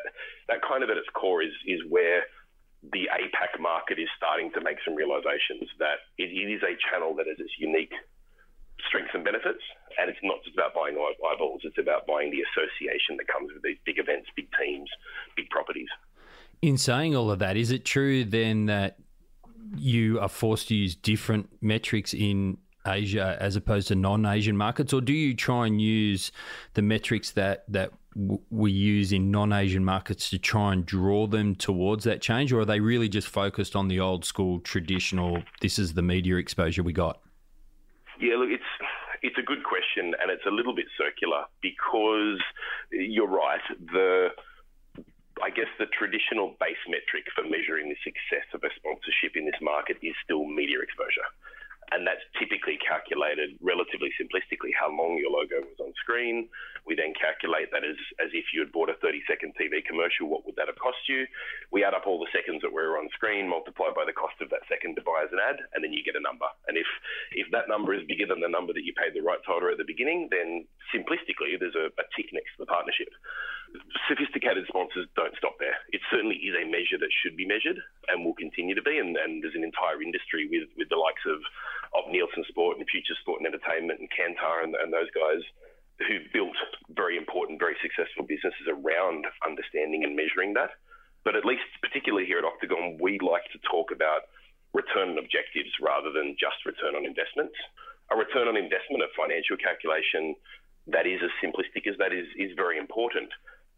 [0.48, 2.24] that kind of at its core is is where
[2.80, 7.12] the APAC market is starting to make some realizations that it, it is a channel
[7.20, 7.92] that has its unique
[8.88, 9.60] strengths and benefits,
[10.00, 13.62] and it's not just about buying eyeballs; it's about buying the association that comes with
[13.62, 14.88] these big events, big teams,
[15.36, 15.90] big properties.
[16.62, 18.98] In saying all of that, is it true then that
[19.76, 25.00] you are forced to use different metrics in Asia as opposed to non-Asian markets, or
[25.00, 26.32] do you try and use
[26.74, 27.92] the metrics that that
[28.50, 32.64] we use in non-Asian markets to try and draw them towards that change, or are
[32.64, 35.42] they really just focused on the old school, traditional?
[35.60, 37.20] This is the media exposure we got.
[38.20, 38.64] Yeah, look, it's
[39.22, 42.40] it's a good question, and it's a little bit circular because
[42.90, 43.60] you're right.
[43.92, 44.28] The
[45.40, 49.56] I guess the traditional base metric for measuring the success of a sponsorship in this
[49.64, 51.24] market is still media exposure.
[51.90, 56.46] And that's typically calculated relatively simplistically how long your logo was on screen.
[56.86, 60.30] We then calculate that as, as if you had bought a 30 second TV commercial,
[60.30, 61.26] what would that have cost you?
[61.74, 64.54] We add up all the seconds that were on screen, multiplied by the cost of
[64.54, 66.46] that second to buy as an ad, and then you get a number.
[66.70, 66.86] And if,
[67.34, 69.78] if that number is bigger than the number that you paid the rights holder at
[69.82, 73.10] the beginning, then simplistically there's a, a tick next to the partnership
[74.08, 75.78] sophisticated sponsors don't stop there.
[75.94, 77.78] It certainly is a measure that should be measured
[78.10, 78.98] and will continue to be.
[78.98, 81.38] And, and there's an entire industry with, with the likes of,
[81.94, 85.42] of Nielsen Sport and Future Sport and Entertainment and Kantar and, and those guys
[86.02, 86.56] who built
[86.96, 90.74] very important, very successful businesses around understanding and measuring that.
[91.22, 94.32] But at least, particularly here at Octagon, we like to talk about
[94.72, 97.54] return on objectives rather than just return on investments.
[98.08, 100.34] A return on investment, a financial calculation
[100.88, 103.28] that is as simplistic as that is, is very important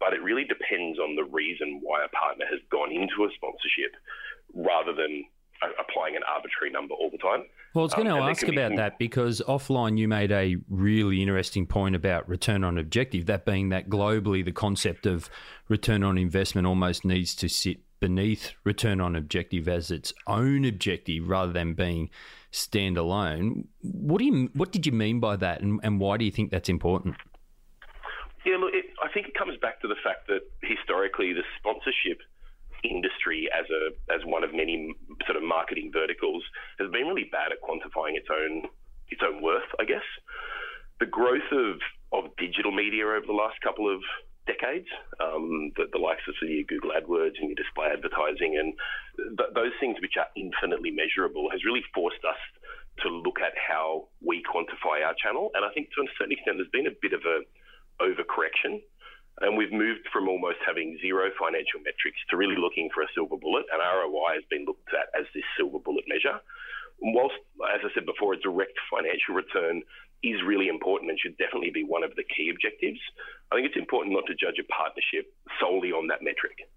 [0.03, 3.95] but it really depends on the reason why a partner has gone into a sponsorship
[4.53, 5.23] rather than
[5.79, 7.45] applying an arbitrary number all the time.
[7.73, 8.75] Well, I was going um, to ask about some...
[8.75, 13.69] that because offline you made a really interesting point about return on objective, that being
[13.69, 15.29] that globally the concept of
[15.69, 21.29] return on investment almost needs to sit beneath return on objective as its own objective
[21.29, 22.09] rather than being
[22.51, 23.67] standalone.
[23.81, 26.51] What do you what did you mean by that and, and why do you think
[26.51, 27.15] that's important?
[28.45, 32.19] Yeah, look, it, think it comes back to the fact that historically the sponsorship
[32.83, 34.91] industry as a as one of many
[35.25, 36.43] sort of marketing verticals
[36.79, 38.67] has been really bad at quantifying its own
[39.09, 40.05] its own worth, I guess.
[40.99, 41.79] The growth of
[42.11, 44.01] of digital media over the last couple of
[44.45, 44.87] decades,
[45.23, 48.75] um, the, the, likes of your Google AdWords and your display advertising and
[49.39, 52.37] th- those things which are infinitely measurable has really forced us
[53.01, 55.49] to look at how we quantify our channel.
[55.55, 57.47] And I think to a certain extent, there's been a bit of a
[58.03, 58.83] overcorrection
[59.41, 63.37] and we've moved from almost having zero financial metrics to really looking for a silver
[63.37, 63.65] bullet.
[63.73, 66.37] And ROI has been looked at as this silver bullet measure.
[67.01, 67.35] Whilst,
[67.73, 69.81] as I said before, a direct financial return
[70.21, 73.01] is really important and should definitely be one of the key objectives,
[73.51, 76.69] I think it's important not to judge a partnership solely on that metric.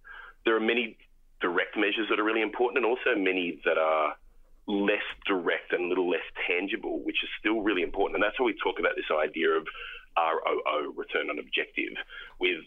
[0.44, 0.96] There are many
[1.40, 4.16] direct measures that are really important and also many that are
[4.66, 8.16] less direct and a little less tangible, which is still really important.
[8.16, 9.66] And that's why we talk about this idea of
[10.16, 11.94] ROO, return on objective,
[12.40, 12.64] with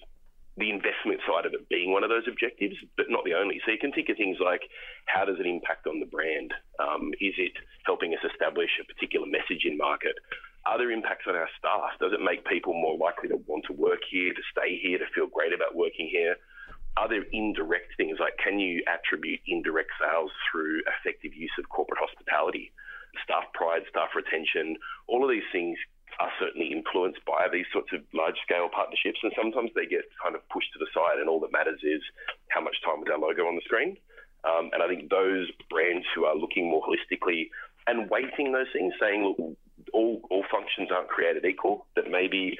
[0.59, 3.61] the investment side of it being one of those objectives, but not the only.
[3.65, 4.61] So you can think of things like
[5.07, 6.53] how does it impact on the brand?
[6.77, 7.55] Um, is it
[7.87, 10.19] helping us establish a particular message in market?
[10.67, 11.95] Are there impacts on our staff?
[11.99, 15.07] Does it make people more likely to want to work here, to stay here, to
[15.15, 16.35] feel great about working here?
[16.97, 22.03] Are there indirect things like can you attribute indirect sales through effective use of corporate
[22.03, 22.73] hospitality?
[23.23, 24.75] Staff pride, staff retention,
[25.07, 25.79] all of these things
[26.19, 30.35] are certainly influenced by these sorts of large scale partnerships, and sometimes they get kind
[30.35, 32.03] of pushed to the side, and all that matters is
[32.49, 33.95] how much time is our logo on the screen.
[34.43, 37.49] Um, and I think those brands who are looking more holistically
[37.87, 39.57] and weighting those things, saying, look,
[39.93, 42.57] all, all functions aren't created equal, that maybe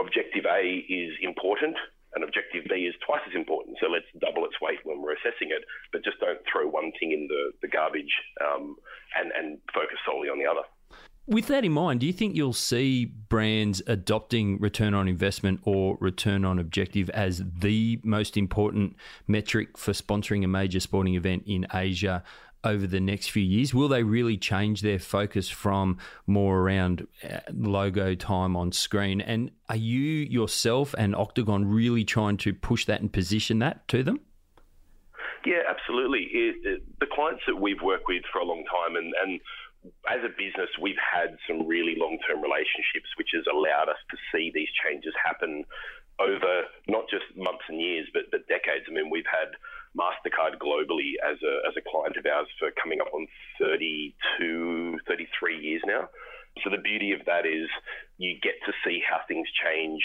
[0.00, 1.76] objective A is important
[2.14, 3.76] and objective B is twice as important.
[3.80, 7.12] So let's double its weight when we're assessing it, but just don't throw one thing
[7.12, 8.76] in the, the garbage um,
[9.18, 10.64] and, and focus solely on the other.
[11.46, 15.96] With that in mind, do you think you'll see brands adopting return on investment or
[16.00, 18.96] return on objective as the most important
[19.28, 22.24] metric for sponsoring a major sporting event in Asia
[22.64, 23.72] over the next few years?
[23.72, 29.20] Will they really change their focus from more around uh, logo time on screen?
[29.20, 34.02] And are you yourself and Octagon really trying to push that and position that to
[34.02, 34.18] them?
[35.44, 36.22] Yeah, absolutely.
[36.32, 39.40] It, it, the clients that we've worked with for a long time and, and
[40.08, 44.16] as a business, we've had some really long term relationships, which has allowed us to
[44.32, 45.64] see these changes happen
[46.18, 48.88] over not just months and years, but, but decades.
[48.88, 49.52] I mean, we've had
[49.96, 53.26] MasterCard globally as a, as a client of ours for coming up on
[53.60, 56.08] 32, 33 years now.
[56.64, 57.68] So the beauty of that is
[58.16, 60.00] you get to see how things change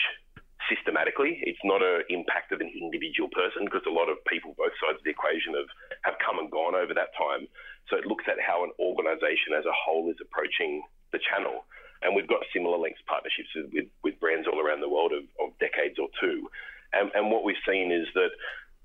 [0.68, 1.40] systematically.
[1.44, 5.00] It's not an impact of an individual person because a lot of people, both sides
[5.00, 5.72] of the equation, have,
[6.04, 7.48] have come and gone over that time.
[7.90, 11.66] So it looks at how an organization as a whole is approaching the channel.
[12.02, 15.54] And we've got similar lengths partnerships with, with brands all around the world of, of
[15.60, 16.50] decades or two.
[16.94, 18.32] And, and what we've seen is that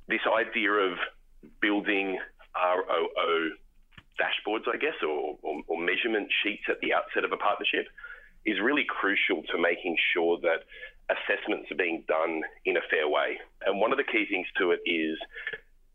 [0.08, 0.98] this idea of
[1.60, 2.18] building
[2.54, 3.50] ROO
[4.20, 7.86] dashboards, I guess, or, or, or measurement sheets at the outset of a partnership
[8.44, 10.64] is really crucial to making sure that
[11.10, 13.38] assessments are being done in a fair way.
[13.64, 15.18] And one of the key things to it is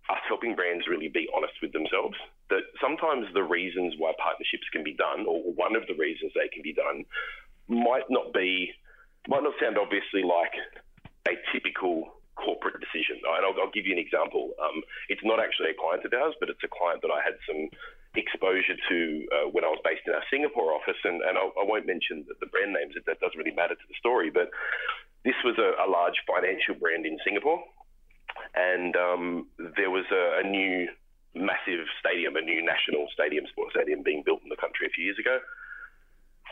[0.10, 2.16] us helping brands really be honest with themselves.
[2.82, 6.66] Sometimes the reasons why partnerships can be done, or one of the reasons they can
[6.66, 7.06] be done,
[7.70, 8.74] might not be,
[9.28, 10.52] might not sound obviously like
[11.30, 13.22] a typical corporate decision.
[13.22, 14.52] And I'll, I'll give you an example.
[14.58, 17.38] Um, it's not actually a client of ours, but it's a client that I had
[17.46, 17.70] some
[18.18, 18.98] exposure to
[19.32, 21.00] uh, when I was based in our Singapore office.
[21.06, 23.98] And, and I won't mention the, the brand names, that doesn't really matter to the
[24.02, 24.34] story.
[24.34, 24.50] But
[25.24, 27.62] this was a, a large financial brand in Singapore
[28.56, 30.88] and um, there was a, a, new
[31.34, 35.06] massive stadium, a new national stadium, sports stadium being built in the country a few
[35.06, 35.40] years ago.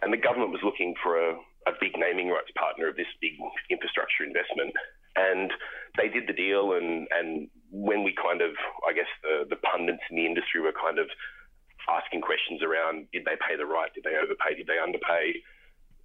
[0.01, 1.35] And the government was looking for a,
[1.67, 3.35] a big naming rights partner of this big
[3.69, 4.71] infrastructure investment.
[5.19, 5.51] And
[5.99, 6.79] they did the deal.
[6.79, 8.55] And, and when we kind of,
[8.87, 11.11] I guess, the, the pundits in the industry were kind of
[11.91, 13.91] asking questions around did they pay the right?
[13.91, 14.55] Did they overpay?
[14.55, 15.43] Did they underpay?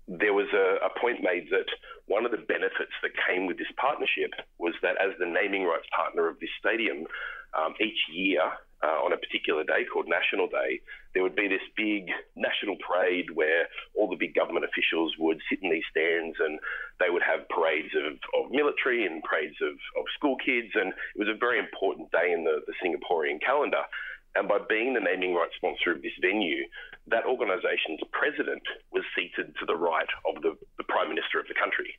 [0.07, 1.64] there was a, a, point made that
[2.07, 5.88] one of the benefits that came with this partnership was that as the naming rights
[5.96, 7.09] partner of this stadium,
[7.57, 8.42] um, each year
[8.84, 10.80] uh, on a particular day called National Day,
[11.14, 13.64] there would be this big national parade where
[13.96, 16.59] all the big government officials would sit in these stands and
[17.00, 20.74] they would have parades of, of military and parades of, of school kids.
[20.74, 23.88] And it was a very important day in the, the Singaporean calendar.
[24.34, 26.66] And by being the naming rights sponsor of this venue,
[27.07, 31.55] that organisation's president was seated to the right of the, the Prime Minister of the
[31.55, 31.94] country.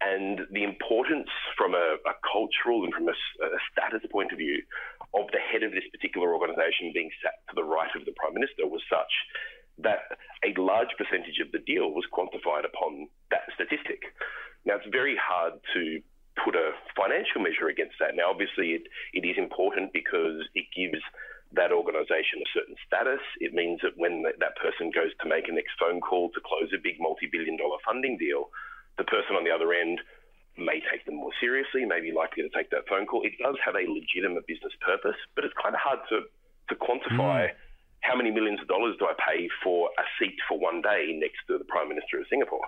[0.00, 1.28] And the importance
[1.58, 4.62] from a, a cultural and from a, a, status point of view
[5.10, 8.34] of the head of this particular organisation being sat to the right of the Prime
[8.34, 9.10] Minister was such
[9.82, 10.06] that
[10.46, 14.14] a large percentage of the deal was quantified upon that statistic.
[14.66, 16.02] Now, it's very hard to
[16.44, 18.14] put a financial measure against that.
[18.14, 21.02] Now, obviously, it, it is important because it gives
[21.56, 23.22] that organisation a certain status.
[23.40, 26.70] It means that when that person goes to make a next phone call to close
[26.74, 28.50] a big multi billion dollar funding deal,
[28.98, 30.00] the person on the other end
[30.58, 33.22] may take them more seriously, may be likely to take that phone call.
[33.22, 37.54] It does have a legitimate business purpose, but it's kind of hard to, to quantify.
[37.54, 37.58] Mm.
[38.02, 41.46] How many millions of dollars do I pay for a seat for one day next
[41.46, 42.66] to the Prime Minister of Singapore?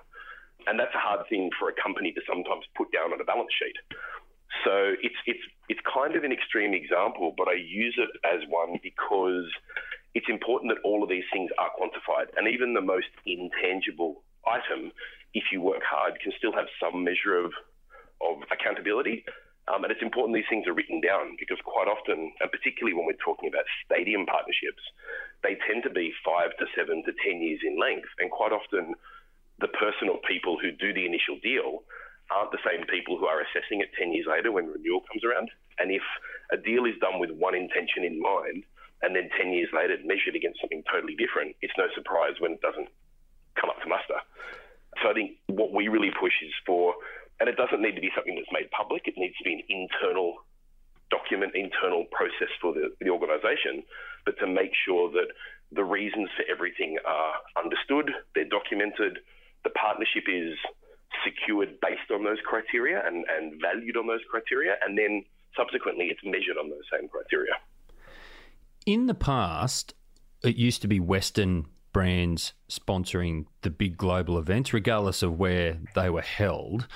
[0.67, 3.51] And that's a hard thing for a company to sometimes put down on a balance
[3.55, 3.79] sheet.
[4.65, 8.79] So it's it's it's kind of an extreme example, but I use it as one
[8.83, 9.47] because
[10.15, 14.91] it's important that all of these things are quantified, and even the most intangible item,
[15.35, 17.53] if you work hard, can still have some measure of
[18.21, 19.25] of accountability.
[19.69, 23.07] Um, and it's important these things are written down because quite often, and particularly when
[23.07, 24.83] we're talking about stadium partnerships,
[25.43, 28.95] they tend to be five to seven to ten years in length, and quite often
[29.61, 31.85] the person or people who do the initial deal
[32.31, 35.51] aren't the same people who are assessing it 10 years later when renewal comes around.
[35.79, 36.03] And if
[36.53, 38.65] a deal is done with one intention in mind
[39.03, 42.63] and then 10 years later measured against something totally different, it's no surprise when it
[42.63, 42.89] doesn't
[43.59, 44.21] come up to muster.
[45.03, 46.95] So I think what we really push is for,
[47.39, 49.63] and it doesn't need to be something that's made public, it needs to be an
[49.69, 50.37] internal
[51.11, 53.83] document, internal process for the, the organisation,
[54.25, 55.29] but to make sure that
[55.73, 59.19] the reasons for everything are understood, they're documented,
[59.65, 60.59] the partnership is
[61.25, 65.25] secured based on those criteria and, and valued on those criteria, and then
[65.57, 67.55] subsequently it's measured on those same criteria.
[68.87, 69.95] In the past,
[70.43, 76.11] it used to be Western brands sponsoring the big global events, regardless of where they
[76.11, 76.87] were held.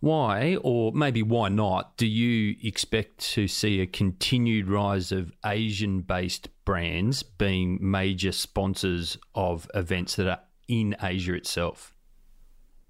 [0.00, 6.00] Why, or maybe why not, do you expect to see a continued rise of Asian
[6.00, 11.94] based brands being major sponsors of events that are in Asia itself?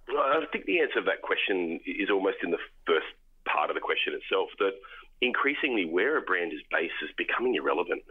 [0.08, 3.06] I think the answer to that question is almost in the first
[3.46, 4.72] part of the question itself that
[5.20, 8.02] increasingly where a brand is based is becoming irrelevant.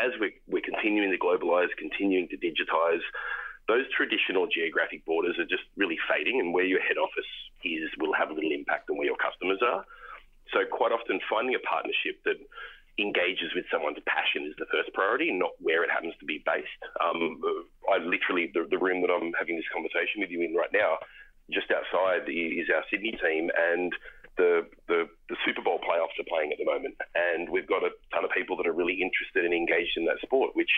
[0.00, 3.04] As we're, we're continuing to globalise, continuing to digitise,
[3.66, 7.30] those traditional geographic borders are just really fading, and where your head office
[7.64, 9.84] is will have little impact on where your customers are.
[10.52, 12.36] So, quite often, finding a partnership that
[12.98, 16.82] engages with someone's passion is the first priority, not where it happens to be based.
[17.02, 17.40] Um,
[17.90, 21.00] I literally, the, the room that I'm having this conversation with you in right now,
[21.50, 23.92] just outside is our Sydney team, and
[24.36, 27.90] the, the, the Super Bowl playoffs are playing at the moment, and we've got a
[28.12, 30.54] ton of people that are really interested and engaged in that sport.
[30.54, 30.70] Which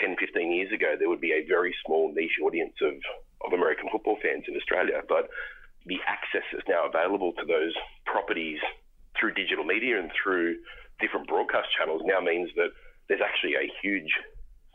[0.00, 2.94] 10, 15 years ago, there would be a very small niche audience of
[3.44, 5.28] of American football fans in Australia, but
[5.86, 7.74] the access is now available to those
[8.06, 8.58] properties
[9.18, 10.56] through digital media and through
[11.00, 12.70] different broadcast channels now means that
[13.08, 14.14] there's actually a huge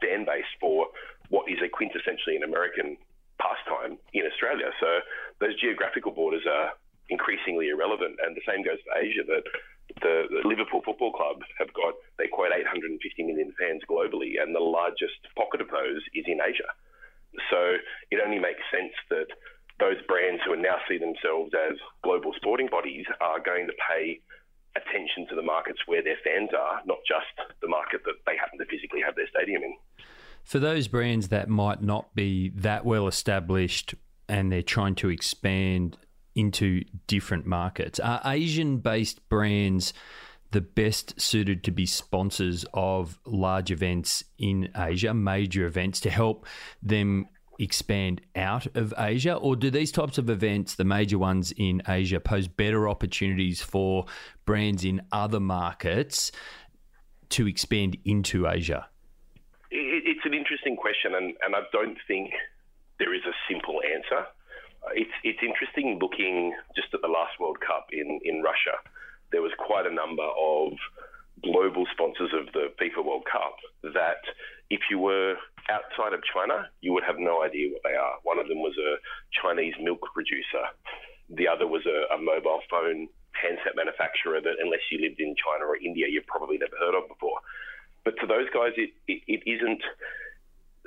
[0.01, 0.87] fan base for
[1.29, 2.97] what is a quintessentially an American
[3.39, 4.71] pastime in Australia.
[4.79, 4.99] So
[5.39, 6.73] those geographical borders are
[7.09, 8.19] increasingly irrelevant.
[8.23, 9.23] And the same goes for Asia.
[9.27, 9.45] That
[10.01, 14.63] the, the, Liverpool Football Club have got they quote 850 million fans globally, and the
[14.63, 16.69] largest pocket of those is in Asia.
[17.51, 17.77] So
[18.11, 19.29] it only makes sense that
[19.79, 24.19] those brands who now see themselves as global sporting bodies are going to pay
[24.73, 28.57] attention to the markets where their fans are, not just the market that they happen
[28.57, 29.73] to physically have their stadium in
[30.47, 33.93] for those brands that might not be that well established
[34.29, 35.97] and they're trying to expand
[36.37, 39.93] into different markets, are Asian based brands
[40.51, 46.45] the best suited to be sponsors of large events in Asia, major events, to help
[46.81, 47.27] them
[47.59, 49.33] expand out of Asia?
[49.33, 54.05] Or do these types of events, the major ones in Asia, pose better opportunities for
[54.45, 56.31] brands in other markets
[57.29, 58.87] to expand into Asia?
[59.69, 62.31] it's an interesting question, and, and I don't think
[62.99, 64.25] there is a simple answer.
[64.93, 68.77] It's it's interesting looking just at the last World Cup in, in Russia.
[69.31, 70.73] There was quite a number of
[71.43, 73.57] global sponsors of the FIFA World Cup
[73.93, 74.23] that
[74.69, 75.35] if you were
[75.69, 78.15] outside of China, you would have no idea what they are.
[78.23, 78.97] One of them was a
[79.35, 80.63] Chinese milk producer.
[81.29, 85.67] The other was a, a mobile phone handset manufacturer that, unless you lived in China
[85.67, 87.39] or India, you've probably never heard of before.
[88.03, 89.83] But to those guys, it, it, it isn't.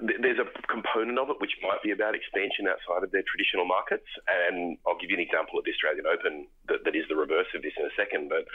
[0.00, 4.08] There's a component of it which might be about expansion outside of their traditional markets.
[4.26, 7.52] And I'll give you an example of the Australian Open that, that is the reverse
[7.52, 8.32] of this in a second.
[8.32, 8.48] But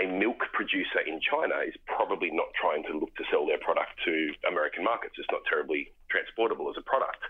[0.00, 3.94] a milk producer in China is probably not trying to look to sell their product
[4.08, 5.14] to American markets.
[5.18, 7.20] It's not terribly transportable as a product.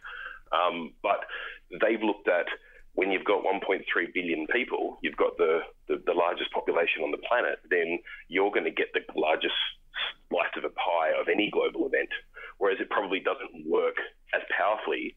[0.52, 1.26] Um, but
[1.68, 2.46] they've looked at
[2.94, 3.82] when you've got 1.3
[4.12, 7.98] billion people, you've got the, the, the largest population on the planet, then
[8.28, 9.56] you're going to get the largest
[10.28, 12.12] slice of a pie of any global event.
[12.62, 13.96] Whereas it probably doesn't work
[14.32, 15.16] as powerfully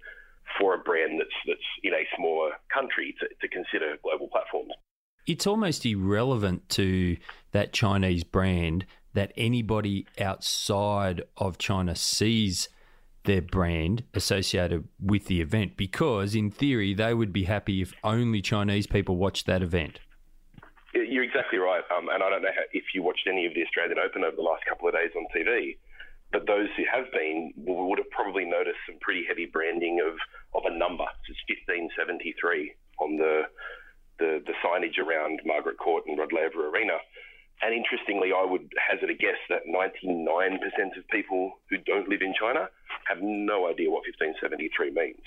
[0.58, 4.74] for a brand that's that's in a smaller country to, to consider global platforms.
[5.28, 7.18] It's almost irrelevant to
[7.52, 12.68] that Chinese brand that anybody outside of China sees
[13.26, 18.42] their brand associated with the event because, in theory, they would be happy if only
[18.42, 20.00] Chinese people watched that event.
[20.96, 21.84] You're exactly right.
[21.96, 24.36] Um, and I don't know how, if you watched any of the Australian Open over
[24.36, 25.78] the last couple of days on TV,
[26.32, 30.18] but those who have been would have probably noticed some pretty heavy branding of,
[30.54, 31.06] of a number.
[31.30, 33.44] It's 1573 on the,
[34.20, 36.98] the, the signage around Margaret Court and Rod Laver Arena.
[37.62, 40.60] And interestingly, I would hazard a guess that 99%
[40.98, 42.68] of people who don't live in China
[43.08, 45.24] have no idea what 1573 means.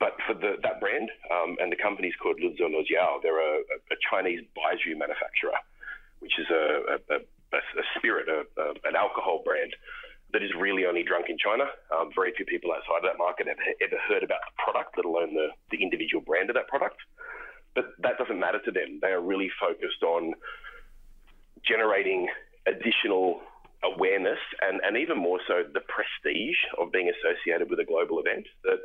[0.00, 3.60] But for the, that brand, um, and the company's called Luzhou Laojiao, they're a,
[3.92, 5.60] a, Chinese baijiu manufacturer,
[6.20, 8.24] which is a, a, a spirit,
[8.56, 9.76] an alcohol brand
[10.32, 11.64] that is really only drunk in China.
[11.90, 15.06] Um, very few people outside of that market have ever heard about the product, let
[15.06, 16.96] alone the, the individual brand of that product.
[17.74, 18.98] But that doesn't matter to them.
[19.00, 20.34] They are really focused on
[21.62, 22.28] generating
[22.66, 23.40] additional
[23.82, 28.46] awareness and, and even more so the prestige of being associated with a global event.
[28.64, 28.80] That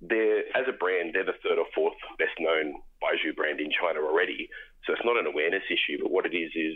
[0.00, 4.00] they're, as a brand, they're the third or fourth best known baijiu brand in China
[4.00, 4.48] already.
[4.86, 6.74] So it's not an awareness issue, but what it is is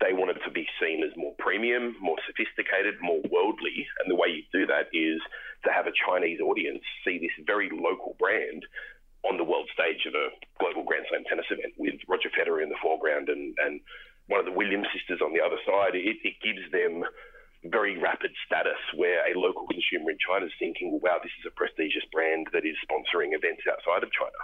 [0.00, 3.86] they want it to be seen as more premium, more sophisticated, more worldly.
[3.98, 5.18] And the way you do that is
[5.66, 8.62] to have a Chinese audience see this very local brand
[9.26, 10.30] on the world stage of a
[10.62, 13.80] global Grand Slam tennis event with Roger Federer in the foreground and, and
[14.28, 17.02] one of the Williams sisters on the other side, it, it gives them
[17.64, 21.48] very rapid status where a local consumer in China is thinking, well, wow, this is
[21.48, 24.40] a prestigious brand that is sponsoring events outside of China.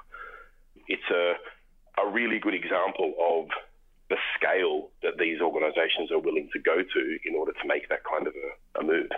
[0.88, 1.38] It's a,
[2.02, 3.46] a really good example of
[4.10, 8.00] the scale that these organisations are willing to go to in order to make that
[8.04, 9.08] kind of a, a move.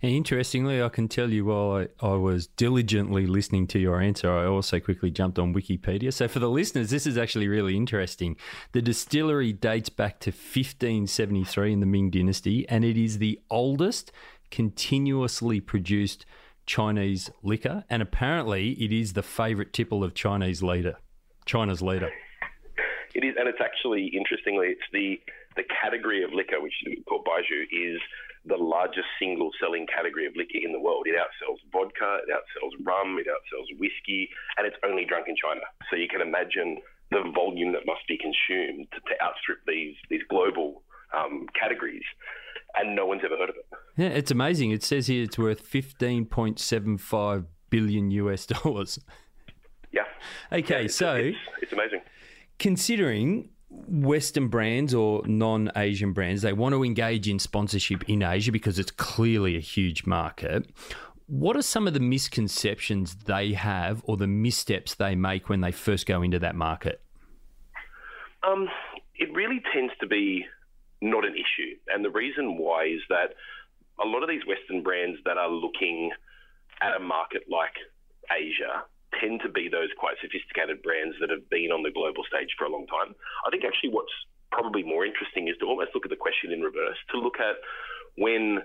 [0.00, 4.32] And interestingly, I can tell you while I, I, was diligently listening to your answer,
[4.32, 6.12] I also quickly jumped on Wikipedia.
[6.12, 8.36] So for the listeners, this is actually really interesting.
[8.72, 14.10] The distillery dates back to 1573 in the Ming Dynasty, and it is the oldest
[14.50, 16.24] continuously produced
[16.66, 20.96] Chinese liquor, and apparently it is the favourite tipple of Chinese leader,
[21.44, 22.10] China's leader.
[23.14, 25.20] It is, and it's actually interestingly, it's the
[25.56, 28.00] the category of liquor, which is called baijiu, is
[28.46, 31.06] the largest single selling category of liquor in the world.
[31.06, 35.60] It outsells vodka, it outsells rum, it outsells whiskey, and it's only drunk in China.
[35.90, 36.78] So you can imagine
[37.10, 40.82] the volume that must be consumed to, to outstrip these these global
[41.12, 42.06] um, categories,
[42.76, 43.66] and no one's ever heard of it.
[43.96, 44.70] Yeah, it's amazing.
[44.70, 49.00] It says here it's worth fifteen point seven five billion US dollars.
[49.92, 50.02] Yeah.
[50.52, 52.00] Okay, yeah, it's, so it's, it's amazing
[52.60, 58.52] considering Western brands or non Asian brands, they want to engage in sponsorship in Asia
[58.52, 60.70] because it's clearly a huge market.
[61.26, 65.72] What are some of the misconceptions they have or the missteps they make when they
[65.72, 67.00] first go into that market?
[68.42, 68.68] Um,
[69.16, 70.44] it really tends to be
[71.00, 71.76] not an issue.
[71.88, 73.34] And the reason why is that
[74.02, 76.10] a lot of these Western brands that are looking
[76.82, 77.74] at a market like
[78.30, 78.84] Asia
[79.18, 82.64] tend to be those quite sophisticated brands that have been on the global stage for
[82.64, 83.14] a long time.
[83.46, 84.14] I think actually what's
[84.52, 87.58] probably more interesting is to almost look at the question in reverse, to look at
[88.16, 88.62] when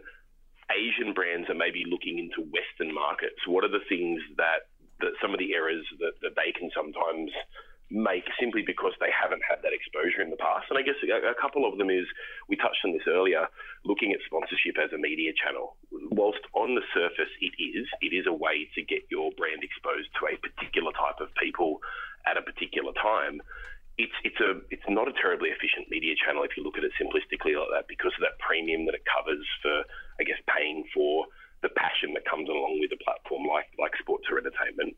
[0.73, 4.69] Asian brands are maybe looking into Western markets, what are the things that,
[4.99, 7.29] that some of the errors that, that they can sometimes
[7.89, 10.65] make simply because they haven't had that exposure in the past.
[10.69, 12.05] And I guess a, a, couple of them is
[12.49, 13.45] we touched on this earlier,
[13.85, 15.77] looking at sponsorship as a media channel.
[16.09, 20.09] Whilst on the surface it is, it is a way to get your brand exposed
[20.17, 21.77] to a particular type of people
[22.25, 23.41] at a particular time.
[23.97, 26.91] It's it's a it's not a terribly efficient media channel if you look at it
[26.99, 29.87] simplistically like that because of that premium that it covers for
[30.19, 31.31] I guess paying for
[31.63, 34.97] the passion that comes along with a platform like like sports or entertainment.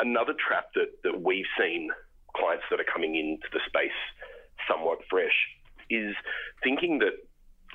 [0.00, 1.90] Another trap that, that we've seen
[2.70, 3.96] that are coming into the space
[4.66, 5.34] somewhat fresh
[5.90, 6.14] is
[6.62, 7.16] thinking that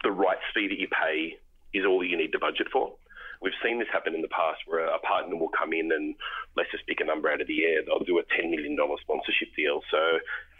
[0.04, 1.38] the rights fee that you pay
[1.74, 2.94] is all you need to budget for.
[3.42, 6.16] We've seen this happen in the past where a partner will come in and
[6.56, 7.84] let's just pick a number out of the air.
[7.84, 9.82] They'll do a $10 million sponsorship deal.
[9.92, 10.00] So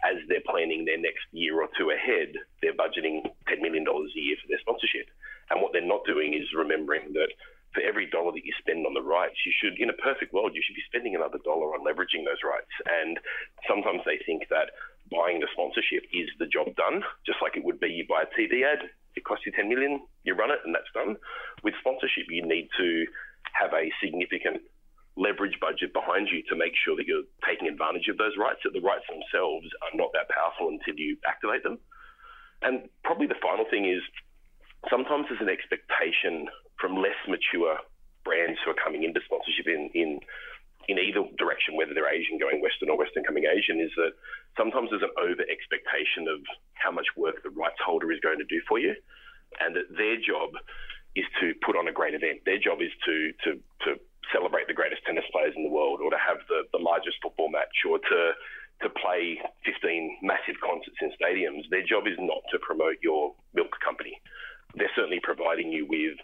[0.04, 4.36] as they're planning their next year or two ahead, they're budgeting $10 million a year
[4.36, 5.08] for their sponsorship.
[5.48, 7.32] And what they're not doing is remembering that
[7.74, 10.54] for every dollar that you spend on the rights, you should, in a perfect world,
[10.54, 12.70] you should be spending another dollar on leveraging those rights.
[12.86, 13.18] And
[13.66, 14.70] sometimes they think that
[15.10, 18.30] buying the sponsorship is the job done, just like it would be you buy a
[18.32, 21.18] TV ad, it costs you 10 million, you run it, and that's done.
[21.66, 23.06] With sponsorship, you need to
[23.58, 24.62] have a significant
[25.18, 28.74] leverage budget behind you to make sure that you're taking advantage of those rights, that
[28.74, 31.78] the rights themselves are not that powerful until you activate them.
[32.62, 34.02] And probably the final thing is
[34.90, 37.78] sometimes there's an expectation from less mature
[38.24, 40.20] brands who are coming into sponsorship in, in
[40.84, 44.12] in either direction, whether they're Asian going Western or Western coming Asian, is that
[44.52, 46.44] sometimes there's an over expectation of
[46.76, 48.92] how much work the rights holder is going to do for you,
[49.64, 50.52] and that their job
[51.16, 52.44] is to put on a great event.
[52.44, 53.50] Their job is to to
[53.88, 53.90] to
[54.28, 57.48] celebrate the greatest tennis players in the world, or to have the, the largest football
[57.48, 58.20] match, or to
[58.84, 61.64] to play 15 massive concerts in stadiums.
[61.70, 64.20] Their job is not to promote your milk company.
[64.76, 66.18] They're certainly providing you with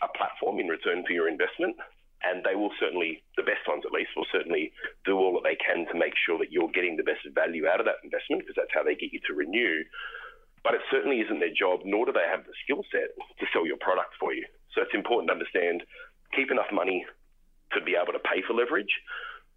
[0.00, 1.76] a platform in return for your investment.
[2.22, 4.70] And they will certainly, the best ones at least, will certainly
[5.04, 7.82] do all that they can to make sure that you're getting the best value out
[7.82, 9.82] of that investment because that's how they get you to renew.
[10.62, 13.66] But it certainly isn't their job, nor do they have the skill set to sell
[13.66, 14.46] your product for you.
[14.70, 15.82] So it's important to understand
[16.30, 17.02] keep enough money
[17.74, 19.02] to be able to pay for leverage.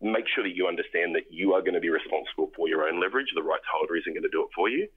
[0.01, 2.97] Make sure that you understand that you are going to be responsible for your own
[2.97, 3.29] leverage.
[3.37, 4.89] The rights holder isn't going to do it for you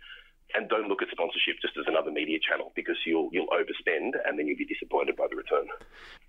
[0.55, 4.39] and don't look at sponsorship just as another media channel because you'll you'll overspend and
[4.39, 5.67] then you'll be disappointed by the return.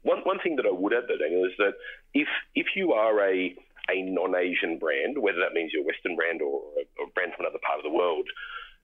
[0.04, 1.74] One one thing that I would add though, Daniel, is that
[2.14, 3.56] if if you are a
[3.90, 7.62] a non-Asian brand, whether that means you're a Western brand or a, brand from another
[7.62, 8.26] part of the world,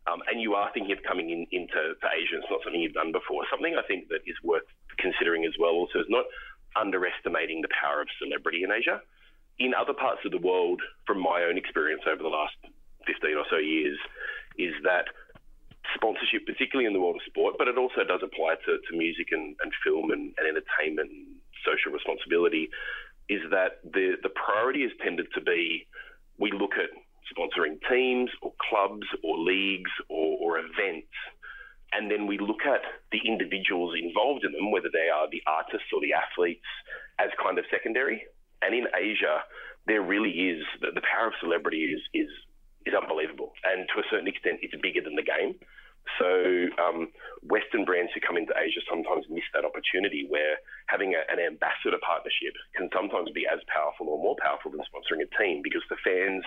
[0.05, 3.09] um, and you are thinking of coming in, into Asia, it's not something you've done
[3.09, 3.41] before.
[3.49, 4.69] Something I think that is worth
[5.01, 6.29] considering as well also is not
[6.77, 9.01] underestimating the power of celebrity in Asia.
[9.57, 12.53] In other parts of the world, from my own experience over the last
[13.09, 13.97] 15 or so years,
[14.61, 15.09] is that
[15.97, 19.33] sponsorship, particularly in the world of sport, but it also does apply to, to music
[19.33, 22.69] and, and film and, and entertainment and social responsibility,
[23.29, 25.87] is that the, the priority has tended to be
[26.37, 26.89] we look at
[27.31, 31.13] sponsoring teams or clubs or leagues or, or events,
[31.93, 32.81] and then we look at
[33.11, 36.65] the individuals involved in them, whether they are the artists or the athletes,
[37.19, 38.23] as kind of secondary.
[38.61, 39.43] And in Asia,
[39.87, 42.29] there really is the, the power of celebrity is is
[42.85, 45.55] is unbelievable, and to a certain extent, it's bigger than the game.
[46.21, 46.29] So
[46.77, 47.09] um,
[47.41, 51.97] Western brands who come into Asia sometimes miss that opportunity where having a, an ambassador
[52.01, 55.99] partnership can sometimes be as powerful or more powerful than sponsoring a team because the
[56.05, 56.45] fans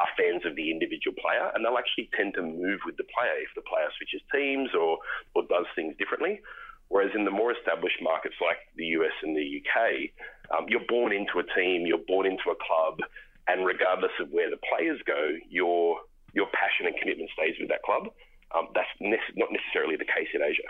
[0.00, 3.36] are fans of the individual player and they'll actually tend to move with the player
[3.44, 4.98] if the player switches teams or,
[5.36, 6.40] or does things differently.
[6.88, 10.12] Whereas in the more established markets like the US and the UK,
[10.52, 13.00] um, you're born into a team, you're born into a club,
[13.48, 16.00] and regardless of where the players go, your
[16.34, 18.10] your passion and commitment stays with that club.
[18.56, 20.62] Um, that's ne- not necessarily the case in Asia.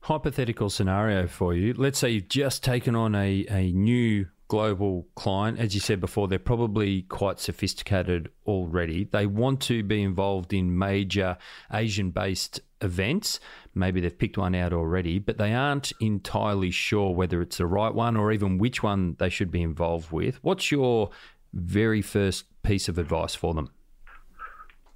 [0.00, 1.74] Hypothetical scenario for you.
[1.74, 5.58] Let's say you've just taken on a, a new global client.
[5.58, 9.04] As you said before, they're probably quite sophisticated already.
[9.04, 11.36] They want to be involved in major
[11.72, 13.38] Asian based events.
[13.74, 17.94] Maybe they've picked one out already, but they aren't entirely sure whether it's the right
[17.94, 20.42] one or even which one they should be involved with.
[20.42, 21.10] What's your
[21.52, 23.70] very first piece of advice for them?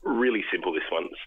[0.03, 0.72] Really simple.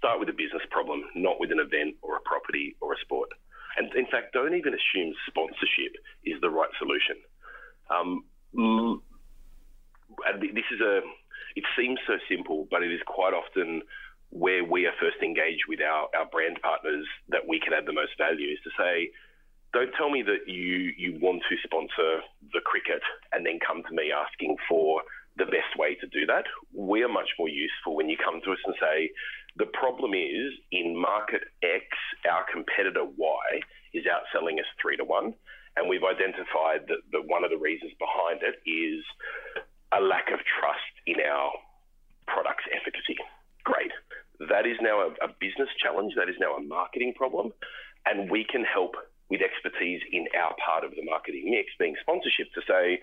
[0.06, 3.30] Start with a business problem, not with an event or a property or a sport.
[3.76, 7.18] And in fact, don't even assume sponsorship is the right solution.
[7.90, 8.22] Um,
[10.38, 11.02] this is a,
[11.58, 13.82] it seems so simple, but it is quite often
[14.30, 17.98] where we are first engaged with our, our brand partners that we can add the
[17.98, 19.10] most value is to say,
[19.74, 22.22] don't tell me that you, you want to sponsor
[22.54, 23.02] the cricket
[23.34, 25.02] and then come to me asking for
[25.38, 26.46] the best way to do that.
[26.72, 29.10] We are much more useful when you come to us and say,
[29.58, 31.86] the problem is in market X,
[32.30, 33.62] our competitor Y
[33.94, 35.34] is outselling us three to one.
[35.78, 39.04] And we've identified that, one of the reasons behind it is
[39.92, 41.52] a lack of trust in our
[42.28, 43.16] product's efficacy.
[43.64, 43.92] Great.
[44.50, 46.14] That is now a, a business challenge.
[46.16, 47.52] That is now a marketing problem.
[48.06, 48.96] And we can help
[49.30, 53.00] with expertise in our part of the marketing mix, being sponsorship, to say,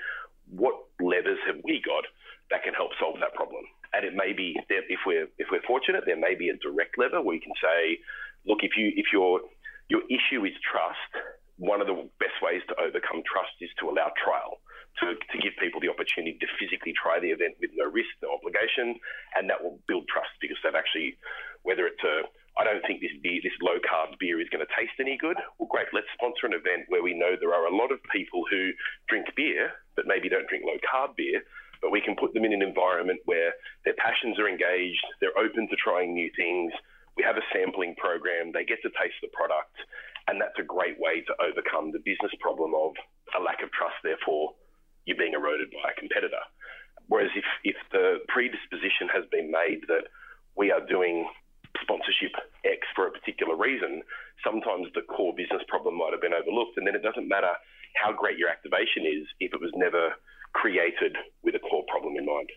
[0.49, 2.05] what levers have we got
[2.51, 3.65] that can help solve that problem?
[3.93, 7.21] And it may be if we're if we're fortunate, there may be a direct lever
[7.21, 7.99] where you can say,
[8.47, 9.41] look, if you if your
[9.89, 11.13] your issue is trust,
[11.59, 14.59] one of the best ways to overcome trust is to allow trial.
[15.01, 18.37] To, to give people the opportunity to physically try the event with no risk, no
[18.37, 19.01] obligation,
[19.33, 21.17] and that will build trust because they've actually,
[21.65, 22.29] whether it's a
[22.59, 25.41] I don't think this beer, this low carb beer is going to taste any good.
[25.57, 25.89] Well, great.
[25.97, 28.77] Let's sponsor an event where we know there are a lot of people who
[29.09, 31.41] drink beer, but maybe don't drink low carb beer.
[31.83, 33.53] But we can put them in an environment where
[33.85, 36.73] their passions are engaged, they're open to trying new things.
[37.19, 39.77] We have a sampling program, they get to taste the product,
[40.29, 42.95] and that's a great way to overcome the business problem of
[43.37, 44.55] a lack of trust, therefore,
[45.05, 46.41] you're being eroded by a competitor.
[47.09, 50.07] Whereas if, if the predisposition has been made that
[50.57, 51.27] we are doing
[51.81, 52.33] sponsorship
[52.65, 54.03] X for a particular reason,
[54.45, 56.77] sometimes the core business problem might have been overlooked.
[56.77, 57.53] And then it doesn't matter
[57.97, 60.15] how great your activation is if it was never
[60.53, 62.51] created with a core problem in mind.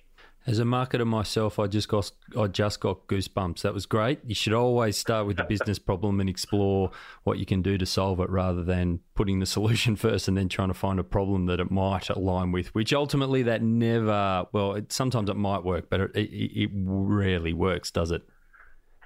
[0.48, 3.62] As a marketer myself, I just got I just got goosebumps.
[3.62, 4.20] That was great.
[4.24, 6.92] You should always start with the business problem and explore
[7.24, 10.48] what you can do to solve it, rather than putting the solution first and then
[10.48, 12.68] trying to find a problem that it might align with.
[12.76, 17.54] Which ultimately, that never well, it, sometimes it might work, but it, it, it rarely
[17.54, 18.22] works, does it?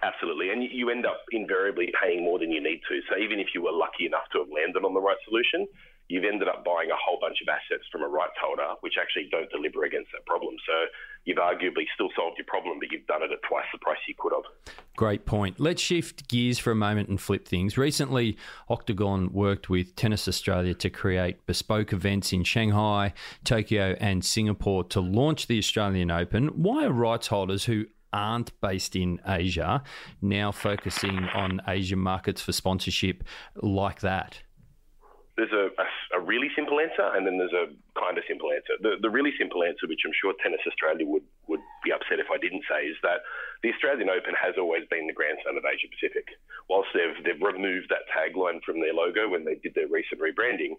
[0.04, 0.50] Absolutely.
[0.50, 3.00] And you end up invariably paying more than you need to.
[3.10, 5.68] So even if you were lucky enough to have landed on the right solution,
[6.10, 9.30] you've ended up buying a whole bunch of assets from a rights holder which actually
[9.32, 10.56] don't deliver against that problem.
[10.68, 10.74] So
[11.24, 14.16] you've arguably still solved your problem, but you've done it at twice the price you
[14.18, 14.76] could have.
[14.96, 15.60] Great point.
[15.60, 17.78] Let's shift gears for a moment and flip things.
[17.78, 18.38] Recently,
[18.68, 25.00] Octagon worked with Tennis Australia to create bespoke events in Shanghai, Tokyo, and Singapore to
[25.00, 26.48] launch the Australian Open.
[26.48, 29.84] Why are rights holders who aren't based in Asia
[30.22, 33.24] now focusing on Asian markets for sponsorship
[33.56, 34.42] like that?
[35.40, 35.88] There's a, a,
[36.18, 38.76] a, really simple answer and then there's a kind of simple answer.
[38.84, 42.28] The, the really simple answer, which I'm sure Tennis Australia would, would be upset if
[42.28, 43.24] I didn't say, is that
[43.64, 46.28] the Australian Open has always been the Grand Slam of Asia Pacific.
[46.68, 50.76] Whilst they've, they've removed that tagline from their logo when they did their recent rebranding,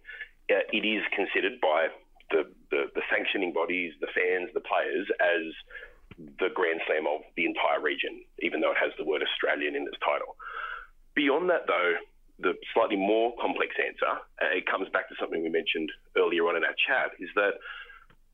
[0.53, 1.89] uh, it is considered by
[2.29, 5.49] the, the, the sanctioning bodies, the fans, the players as
[6.39, 9.89] the Grand Slam of the entire region, even though it has the word Australian in
[9.89, 10.37] its title.
[11.15, 11.97] Beyond that, though,
[12.43, 14.21] the slightly more complex answer,
[14.57, 17.61] it comes back to something we mentioned earlier on in our chat, is that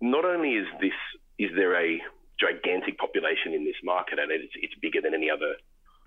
[0.01, 0.97] not only is this
[1.39, 2.01] is there a
[2.41, 5.57] gigantic population in this market and it's, it's bigger than any other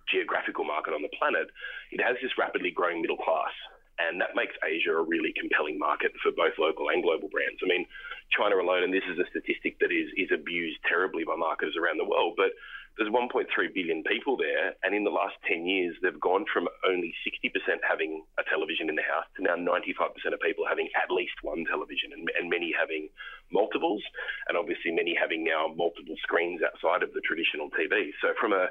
[0.10, 1.50] geographical market on the planet,
[1.92, 3.54] it has this rapidly growing middle class.
[4.00, 7.60] And that makes Asia a really compelling market for both local and global brands.
[7.62, 7.86] I mean,
[8.32, 12.00] China alone, and this is a statistic that is, is abused terribly by marketers around
[12.00, 12.56] the world, but
[13.00, 17.16] there's 1.3 billion people there, and in the last 10 years, they've gone from only
[17.24, 17.48] 60%
[17.88, 21.64] having a television in the house to now 95% of people having at least one
[21.64, 23.08] television, and, and many having
[23.56, 24.04] multiples,
[24.52, 28.12] and obviously many having now multiple screens outside of the traditional TV.
[28.20, 28.68] So, from a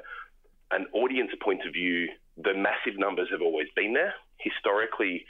[0.71, 4.13] an audience point of view, the massive numbers have always been there.
[4.37, 5.25] Historically,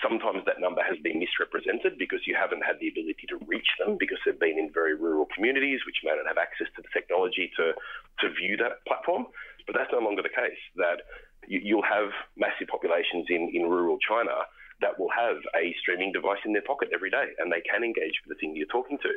[0.00, 4.00] sometimes that number has been misrepresented because you haven't had the ability to reach them
[4.00, 7.52] because they've been in very rural communities which may not have access to the technology
[7.56, 7.76] to,
[8.20, 9.28] to view that platform.
[9.68, 11.04] But that's no longer the case, that
[11.48, 14.48] you, will have massive populations in, in rural China
[14.80, 18.16] that will have a streaming device in their pocket every day and they can engage
[18.24, 19.12] with the thing you're talking to.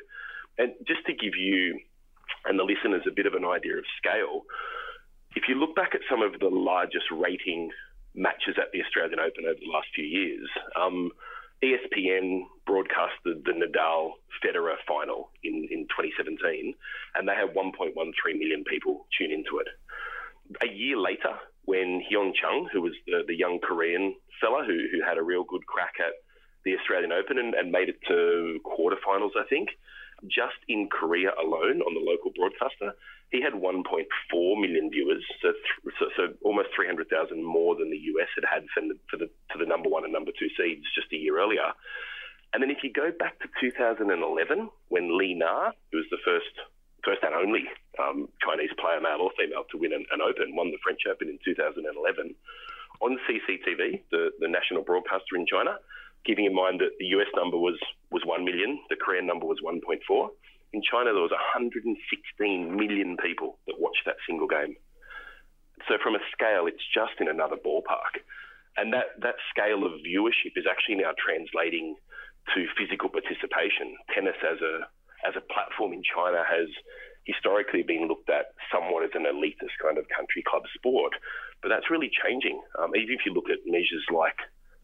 [0.60, 1.80] And just to give you
[2.46, 4.44] and the listeners a bit of an idea of scale,
[5.36, 7.72] if you look back at some of the largest rating
[8.16, 10.50] matches at the Australian Open over the last few years.
[10.80, 11.12] Um,
[11.64, 14.12] ESPN broadcasted the Nadal
[14.44, 16.74] Federer final in, in 2017,
[17.16, 17.94] and they had 1.13
[18.38, 19.68] million people tune into it.
[20.62, 21.34] A year later,
[21.66, 25.44] when Hyun Chung, who was the, the young Korean fella who, who had a real
[25.44, 26.14] good crack at
[26.64, 29.70] the Australian Open and, and made it to quarterfinals, I think,
[30.26, 32.98] just in Korea alone on the local broadcaster,
[33.30, 33.84] he had 1.4
[34.62, 35.52] million viewers, so,
[36.00, 37.12] so, so almost 300,000
[37.44, 40.14] more than the US had had for the, for the, for the number one and
[40.14, 41.76] number two seeds just a year earlier.
[42.54, 44.08] And then if you go back to 2011,
[44.88, 46.56] when Li Na, who was the first
[47.06, 47.64] first and only
[48.04, 51.30] um, Chinese player, male or female, to win an, an, Open, won the French Open
[51.30, 52.36] in 2011
[53.00, 55.80] on CCTV, the, the national broadcaster in China,
[56.26, 57.80] keeping in mind that the US number was,
[58.12, 60.02] was 1 million, the Korean number was 1.4.
[60.74, 61.88] In China, there was 116
[62.76, 64.76] million people that watched that single game.
[65.88, 68.20] So, from a scale, it's just in another ballpark.
[68.76, 71.96] And that, that scale of viewership is actually now translating
[72.54, 73.96] to physical participation.
[74.14, 74.86] Tennis as a,
[75.26, 76.68] as a platform in China has
[77.26, 81.14] historically been looked at somewhat as an elitist kind of country club sport.
[81.62, 82.62] But that's really changing.
[82.80, 84.38] Um, even if you look at measures like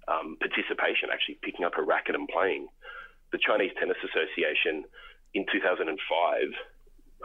[0.08, 2.68] um, participation, actually picking up a racket and playing,
[3.32, 4.86] the Chinese Tennis Association
[5.34, 5.89] in 2005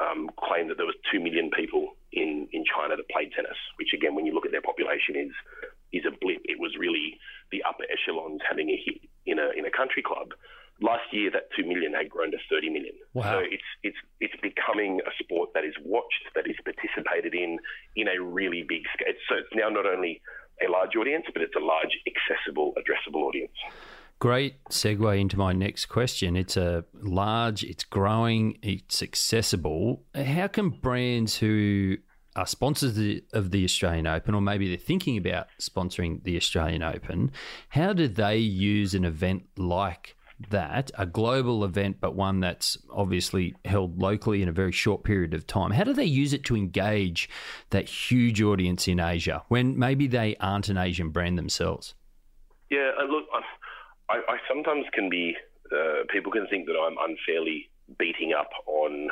[0.01, 3.93] um, claimed that there was two million people in, in China that played tennis, which
[3.93, 5.35] again, when you look at their population, is
[5.93, 6.45] is a blip.
[6.45, 7.17] It was really
[7.51, 10.33] the upper echelons having a hit in a in a country club.
[10.81, 12.95] Last year, that two million had grown to 30 million.
[13.13, 13.25] Wow.
[13.25, 17.59] So it's it's it's becoming a sport that is watched, that is participated in
[17.97, 19.13] in a really big scale.
[19.29, 20.23] So it's now not only
[20.67, 23.53] a large audience, but it's a large, accessible, addressable audience.
[24.19, 26.37] Great segue into my next question.
[26.37, 30.03] It's a large, it's growing, it's accessible.
[30.15, 31.99] How can brands who
[32.35, 37.31] are sponsors of the Australian Open, or maybe they're thinking about sponsoring the Australian Open,
[37.71, 40.17] how do they use an event like
[40.51, 45.35] that, a global event, but one that's obviously held locally in a very short period
[45.35, 47.29] of time, how do they use it to engage
[47.71, 51.95] that huge audience in Asia when maybe they aren't an Asian brand themselves?
[52.71, 53.25] Yeah, look,
[54.11, 55.35] I, I sometimes can be,
[55.73, 59.09] uh, people can think that I'm unfairly beating up on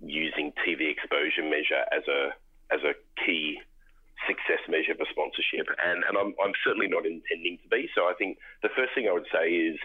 [0.00, 2.30] using TV exposure measure as a
[2.72, 2.94] as a
[3.24, 3.58] key
[4.28, 7.88] success measure for sponsorship, and, and I'm, I'm certainly not intending to be.
[7.94, 9.76] So I think the first thing I would say is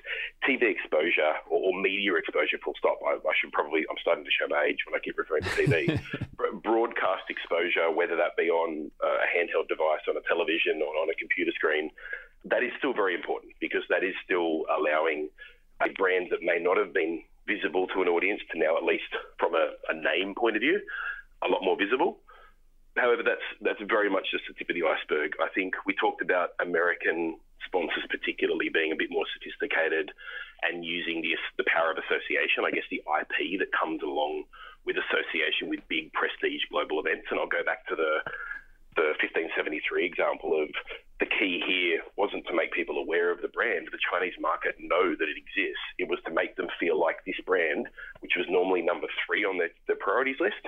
[0.44, 3.00] TV exposure or, or media exposure, full stop.
[3.06, 5.54] I, I, should probably, I'm starting to show my age when I keep referring to
[5.56, 6.00] TV.
[6.64, 11.10] Broadcast exposure, whether that be on uh, a handheld device, on a television, or on
[11.10, 11.92] a computer screen,
[12.46, 15.30] that is still very important because that is still allowing
[15.82, 19.10] a brand that may not have been visible to an audience to now, at least
[19.40, 20.80] from a, a name point of view,
[21.44, 22.20] a lot more visible.
[22.96, 25.36] However, that's that's very much just the tip of the iceberg.
[25.44, 27.38] I think we talked about American
[27.68, 30.12] sponsors particularly being a bit more sophisticated
[30.64, 32.64] and using the the power of association.
[32.64, 34.48] I guess the IP that comes along
[34.86, 37.28] with association with big prestige global events.
[37.32, 38.24] And I'll go back to the
[38.96, 40.72] the 1573 example of
[41.20, 43.88] the key here wasn't to make people aware of the brand.
[43.88, 45.88] The Chinese market know that it exists.
[45.98, 47.88] It was to make them feel like this brand,
[48.20, 50.60] which was normally number three on the, the priorities list.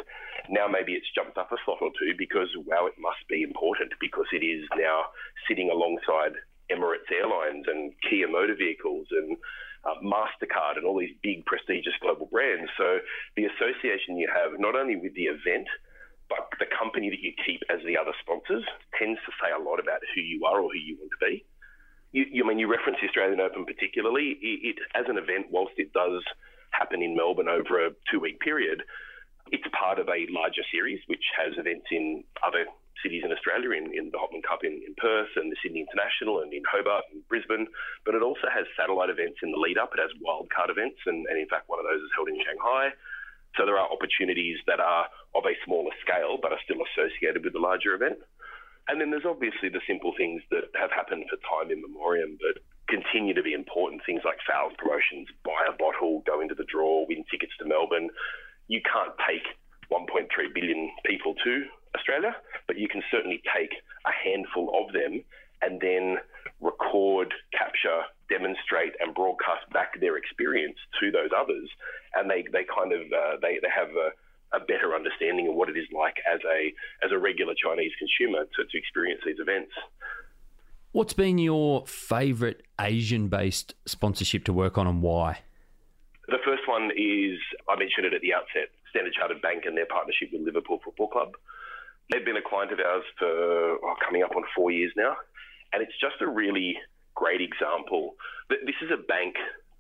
[0.50, 3.92] Now maybe it's jumped up a slot or two because, wow, it must be important
[4.00, 5.12] because it is now
[5.50, 6.40] sitting alongside
[6.72, 9.36] Emirates Airlines and Kia Motor Vehicles and
[9.84, 12.72] uh, MasterCard and all these big prestigious global brands.
[12.78, 13.00] So
[13.36, 15.68] the association you have not only with the event,
[16.30, 18.64] but the company that you keep as the other sponsors
[18.98, 21.46] tends to say a lot about who you are or who you want to be.
[22.12, 24.38] You, you I mean you reference the Australian Open particularly.
[24.40, 26.24] It, it, as an event, whilst it does
[26.72, 28.84] happen in Melbourne over a two-week period,
[29.52, 32.68] it's part of a larger series which has events in other
[33.04, 36.42] cities in Australia, in, in the Hopman Cup in, in, Perth and the Sydney International
[36.42, 37.68] and in Hobart and Brisbane.
[38.06, 39.94] But it also has satellite events in the lead up.
[39.94, 42.92] It has wildcard events, and, and in fact, one of those is held in Shanghai.
[43.58, 47.54] So there are opportunities that are of a smaller scale but are still associated with
[47.54, 48.22] the larger event.
[48.88, 52.64] And then there's obviously the simple things that have happened for time in memoriam but
[52.88, 54.06] continue to be important.
[54.06, 58.10] Things like sales promotions, buy a bottle, go into the draw, win tickets to Melbourne.
[58.70, 59.44] You can't take
[59.92, 62.36] 1.3 billion people to Australia,
[62.68, 63.72] but you can certainly take
[64.06, 65.24] a handful of them
[65.62, 66.18] and then
[66.60, 71.70] record, capture, demonstrate, and broadcast back their experience to those others,
[72.16, 74.10] and they they kind of uh, they they have a,
[74.58, 76.74] a better understanding of what it is like as a
[77.06, 79.72] as a regular Chinese consumer to, to experience these events.
[80.94, 85.40] What's been your favourite Asian-based sponsorship to work on, and why?
[86.28, 87.38] The first one is
[87.70, 91.10] I mentioned it at the outset: Standard Chartered Bank and their partnership with Liverpool Football
[91.10, 91.32] Club.
[92.12, 95.18] They've been a client of ours for oh, coming up on four years now,
[95.74, 96.78] and it's just a really
[97.16, 98.16] great example.
[98.50, 99.36] that This is a bank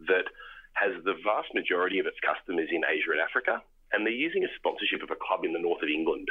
[0.07, 0.25] that
[0.73, 3.61] has the vast majority of its customers in Asia and Africa,
[3.93, 6.27] and they're using a sponsorship of a club in the north of England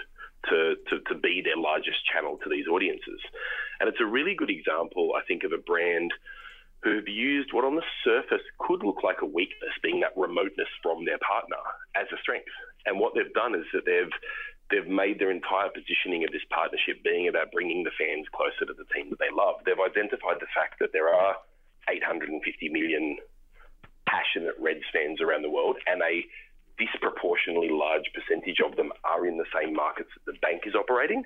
[0.50, 3.20] to, to, to be their largest channel to these audiences.
[3.80, 6.12] And it's a really good example, I think, of a brand
[6.84, 11.04] who've used what on the surface could look like a weakness, being that remoteness from
[11.04, 11.58] their partner,
[11.96, 12.52] as a strength.
[12.84, 14.12] And what they've done is that they've
[14.70, 18.74] they've made their entire positioning of this partnership being about bringing the fans closer to
[18.74, 19.62] the team that they love.
[19.62, 21.36] They've identified the fact that there are
[21.88, 22.34] 850
[22.68, 23.18] million
[24.06, 26.26] passionate Reds fans around the world, and a
[26.78, 31.24] disproportionately large percentage of them are in the same markets that the bank is operating.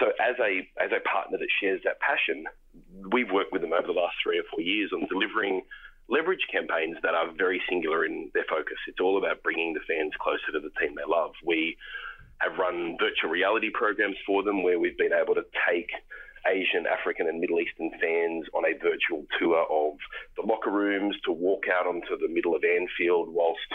[0.00, 2.46] So, as a as a partner that shares that passion,
[3.12, 5.62] we've worked with them over the last three or four years on delivering
[6.08, 8.78] leverage campaigns that are very singular in their focus.
[8.88, 11.32] It's all about bringing the fans closer to the team they love.
[11.44, 11.76] We
[12.42, 15.90] have run virtual reality programs for them where we've been able to take
[16.46, 19.94] Asian, African, and Middle Eastern fans on a virtual tour of
[20.36, 23.70] the locker rooms to walk out onto the middle of Anfield whilst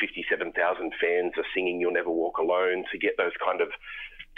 [0.00, 0.52] 57,000
[1.00, 3.68] fans are singing You'll Never Walk Alone to get those kind of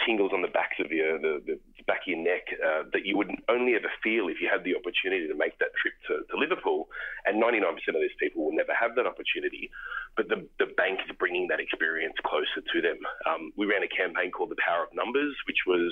[0.05, 3.17] tingles on the backs of your the, the back of your neck uh, that you
[3.17, 6.37] would only ever feel if you had the opportunity to make that trip to, to
[6.37, 6.87] Liverpool.
[7.25, 9.73] And 99% of these people will never have that opportunity.
[10.13, 13.01] But the, the bank is bringing that experience closer to them.
[13.25, 15.89] Um, we ran a campaign called The Power of Numbers, which was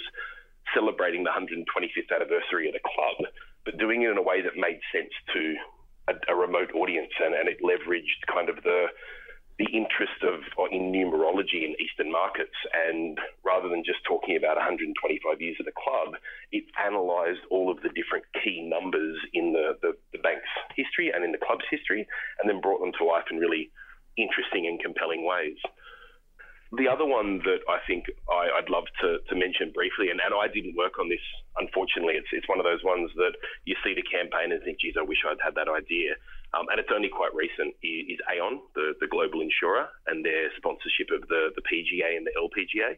[0.76, 3.26] celebrating the 125th anniversary of the club,
[3.66, 5.42] but doing it in a way that made sense to
[6.12, 8.88] a, a remote audience and, and it leveraged kind of the
[9.60, 14.56] the interest of uh, in numerology in Eastern markets, and rather than just talking about
[14.56, 14.94] 125
[15.42, 16.14] years of the club,
[16.52, 21.26] it analysed all of the different key numbers in the, the, the, bank's history and
[21.26, 22.06] in the club's history,
[22.40, 23.72] and then brought them to life in really
[24.18, 25.58] interesting and compelling ways.
[26.78, 30.36] The other one that I think I, would love to, to mention briefly, and, and,
[30.36, 31.24] I didn't work on this
[31.58, 33.34] unfortunately, it's it's one of those ones that
[33.66, 36.16] you see the campaign and think, geez, I wish I'd had that idea.
[36.56, 41.12] Um, and it's only quite recent is, Aon, the, the global insurer, and their sponsorship
[41.12, 42.96] of the, the PGA and the LPGA.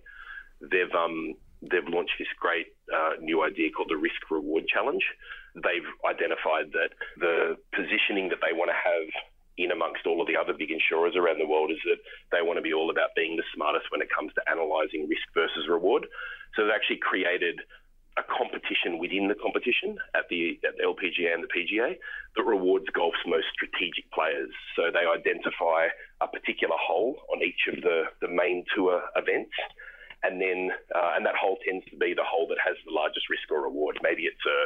[0.62, 5.04] They've um, they've launched this great uh, new idea called the Risk Reward Challenge.
[5.56, 9.08] They've identified that the positioning that they want to have
[9.60, 12.00] in amongst all of the other big insurers around the world is that
[12.32, 15.28] they want to be all about being the smartest when it comes to analysing risk
[15.36, 16.08] versus reward.
[16.56, 17.60] So they've actually created
[18.18, 21.98] a competition within the competition at the, at the LPGA and the PGA
[22.36, 24.52] that rewards golf's most strategic players.
[24.76, 29.56] So they identify a particular hole on each of the, the main tour events.
[30.22, 33.30] And then, uh, and that hole tends to be the hole that has the largest
[33.30, 34.00] risk or reward.
[34.04, 34.60] Maybe it's a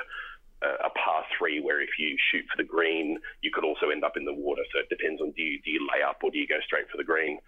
[0.63, 4.15] a par three where if you shoot for the green, you could also end up
[4.15, 4.63] in the water.
[4.71, 6.89] So it depends on do you, do you lay up or do you go straight
[6.89, 7.39] for the green?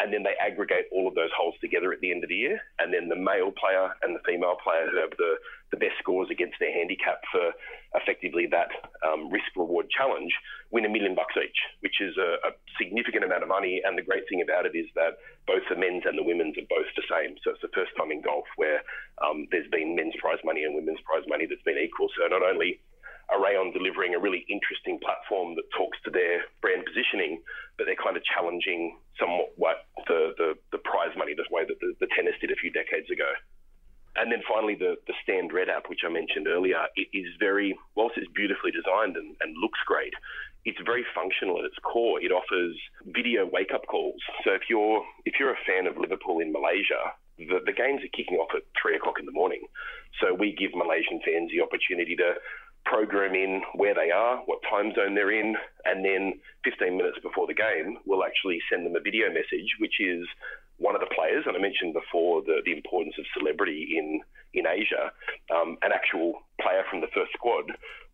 [0.00, 2.60] And then they aggregate all of those holes together at the end of the year.
[2.78, 5.36] And then the male player and the female player who have the,
[5.74, 7.50] the best scores against their handicap for
[7.98, 8.70] effectively that
[9.02, 10.30] um, risk reward challenge
[10.70, 13.82] win a million bucks each, which is a, a, significant amount of money.
[13.82, 16.70] And the great thing about it is that both the men's and the women's are
[16.70, 17.34] both the same.
[17.42, 18.82] So it's the first time in golf where
[19.22, 22.10] um, there's been men's prize money and women's prize money that's been equal.
[22.14, 22.82] So not only
[23.30, 27.40] are Aon delivering a really interesting platform that talks to their brand positioning,
[27.78, 31.78] but they're kind of challenging somewhat what the, the, the prize money the way that
[31.80, 33.30] the, the tennis did a few decades ago.
[34.16, 37.74] And then finally, the, the Stand Red app, which I mentioned earlier, it is very,
[37.96, 40.14] whilst it's beautifully designed and, and looks great,
[40.64, 42.20] it's very functional at its core.
[42.22, 44.20] It offers video wake up calls.
[44.44, 48.16] So if you're if you're a fan of Liverpool in Malaysia, the, the games are
[48.16, 49.60] kicking off at three o'clock in the morning.
[50.22, 52.40] So we give Malaysian fans the opportunity to
[52.84, 57.46] program in where they are, what time zone they're in, and then 15 minutes before
[57.46, 60.24] the game, we'll actually send them a video message, which is
[60.78, 64.20] one of the players, and I mentioned before the, the importance of celebrity in
[64.54, 65.10] in Asia,
[65.50, 67.66] um, an actual player from the first squad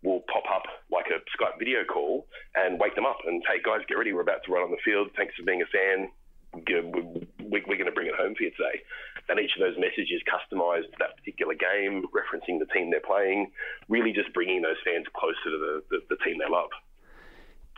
[0.03, 3.85] will pop up like a Skype video call and wake them up and hey guys
[3.89, 4.13] get ready.
[4.13, 5.11] We're about to run on the field.
[5.17, 6.09] Thanks for being a fan.
[6.53, 8.81] We're going to bring it home for you today.
[9.29, 13.53] And each of those messages customized to that particular game referencing the team they're playing
[13.89, 16.71] really just bringing those fans closer to the, the, the team they love.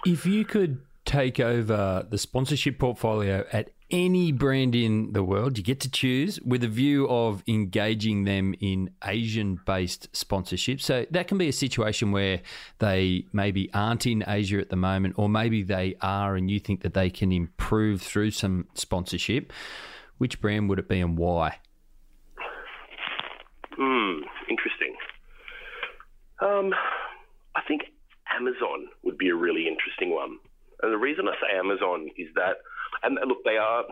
[0.06, 5.58] If you could take over the sponsorship portfolio at any brand in the world.
[5.58, 10.80] You get to choose with a view of engaging them in Asian based sponsorship.
[10.80, 12.40] So that can be a situation where
[12.78, 16.82] they maybe aren't in Asia at the moment, or maybe they are and you think
[16.82, 19.52] that they can improve through some sponsorship.
[20.18, 21.58] Which brand would it be and why?
[23.76, 24.94] Hmm, interesting.
[26.40, 26.72] Um,
[27.54, 27.82] I think
[28.34, 30.38] Amazon would be a really interesting one.
[30.82, 32.56] And the reason I say Amazon is that
[33.02, 33.84] and look, they are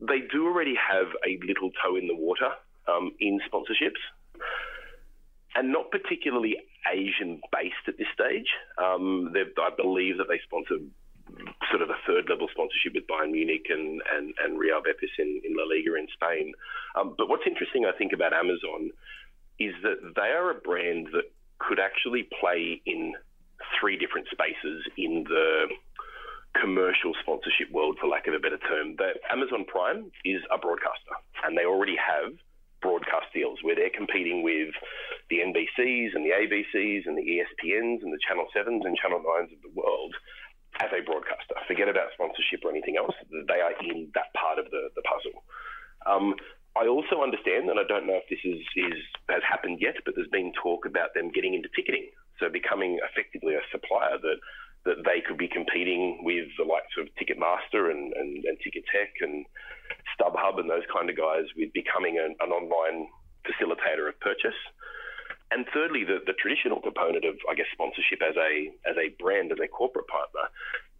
[0.00, 2.50] they do already have a little toe in the water
[2.88, 4.00] um, in sponsorships,
[5.54, 6.56] and not particularly
[6.90, 8.48] Asian based at this stage.
[8.78, 10.78] Um, I believe that they sponsor
[11.70, 15.40] sort of a third level sponsorship with Bayern Munich and, and, and Real Betis in,
[15.44, 16.52] in La Liga in Spain.
[16.96, 18.90] Um, but what's interesting, I think, about Amazon
[19.58, 23.14] is that they are a brand that could actually play in
[23.80, 25.66] three different spaces in the
[26.60, 31.14] commercial sponsorship world, for lack of a better term, that Amazon Prime is a broadcaster,
[31.44, 32.34] and they already have
[32.82, 34.72] broadcast deals where they're competing with
[35.28, 39.52] the NBCs and the ABCs and the ESPNs and the Channel 7s and Channel 9s
[39.52, 40.14] of the world
[40.80, 41.54] as a broadcaster.
[41.68, 43.14] Forget about sponsorship or anything else.
[43.30, 45.44] They are in that part of the, the puzzle.
[46.06, 46.34] Um,
[46.78, 50.14] I also understand, and I don't know if this is, is has happened yet, but
[50.14, 52.08] there's been talk about them getting into ticketing,
[52.40, 54.40] so becoming effectively a supplier that
[54.86, 59.44] that they could be competing with the likes of Ticketmaster and, and, and and
[60.16, 63.06] StubHub and those kind of guys with becoming an, an online
[63.44, 64.56] facilitator of purchase.
[65.50, 69.52] And thirdly, the, the traditional component of, I guess, sponsorship as a as a brand,
[69.52, 70.48] as a corporate partner,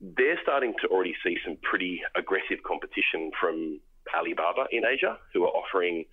[0.01, 3.81] they're starting to already see some pretty aggressive competition from
[4.13, 6.05] Alibaba in Asia, who are offering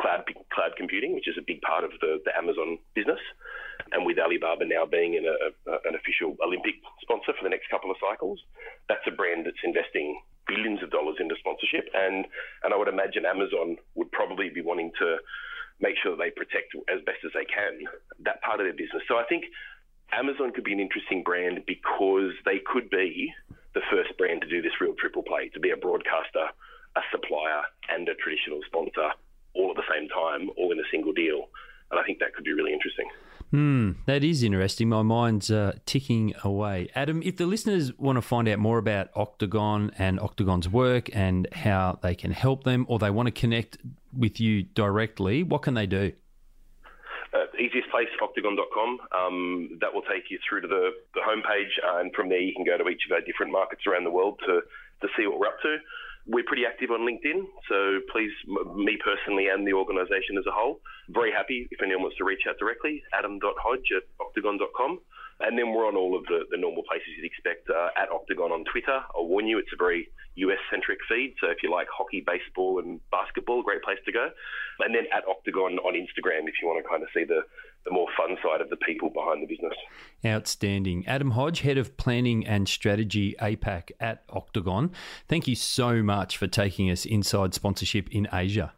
[0.00, 3.20] cloud cloud computing, which is a big part of the, the Amazon business.
[3.92, 5.36] And with Alibaba now being in a,
[5.70, 8.40] a, an official Olympic sponsor for the next couple of cycles,
[8.88, 11.86] that's a brand that's investing billions of dollars into sponsorship.
[11.94, 12.26] And
[12.62, 15.18] and I would imagine Amazon would probably be wanting to
[15.80, 17.82] make sure that they protect as best as they can
[18.22, 19.02] that part of their business.
[19.08, 19.44] So I think
[20.12, 23.32] Amazon could be an interesting brand because they could be
[23.74, 26.46] the first brand to do this real triple play, to be a broadcaster,
[26.94, 29.10] a supplier, and a traditional sponsor
[29.54, 31.48] all at the same time, all in a single deal.
[31.90, 33.08] And I think that could be really interesting.
[33.50, 34.88] Hmm, that is interesting.
[34.88, 36.88] My mind's uh, ticking away.
[36.96, 41.46] Adam, if the listeners want to find out more about Octagon and Octagon's work and
[41.52, 43.78] how they can help them, or they want to connect
[44.12, 46.12] with you directly, what can they do?
[47.32, 48.98] Uh, easiest place, octagon.com.
[49.16, 52.54] Um, that will take you through to the, the homepage, uh, and from there you
[52.54, 54.62] can go to each of our different markets around the world to,
[55.02, 55.76] to see what we're up to.
[56.26, 58.32] We're pretty active on LinkedIn, so please,
[58.74, 62.48] me personally and the organisation as a whole, very happy if anyone wants to reach
[62.48, 65.00] out directly, adam.hodge at octagon.com.
[65.40, 68.52] And then we're on all of the, the normal places you'd expect uh, at Octagon
[68.52, 69.02] on Twitter.
[69.18, 71.34] I'll warn you, it's a very US centric feed.
[71.40, 74.30] So if you like hockey, baseball, and basketball, great place to go.
[74.80, 77.42] And then at Octagon on Instagram if you want to kind of see the,
[77.84, 79.74] the more fun side of the people behind the business.
[80.24, 81.06] Outstanding.
[81.06, 84.90] Adam Hodge, Head of Planning and Strategy APAC at Octagon.
[85.28, 88.72] Thank you so much for taking us inside sponsorship in Asia.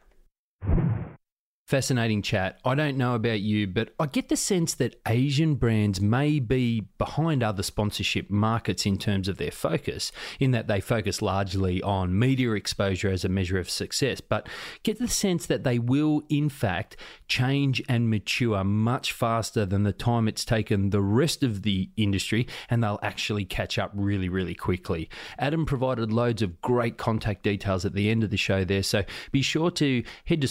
[1.66, 2.60] Fascinating chat.
[2.64, 6.82] I don't know about you, but I get the sense that Asian brands may be
[6.96, 12.16] behind other sponsorship markets in terms of their focus, in that they focus largely on
[12.16, 14.48] media exposure as a measure of success, but
[14.84, 16.96] get the sense that they will, in fact,
[17.26, 22.46] change and mature much faster than the time it's taken the rest of the industry,
[22.70, 25.10] and they'll actually catch up really, really quickly.
[25.36, 29.02] Adam provided loads of great contact details at the end of the show there, so
[29.32, 30.46] be sure to head to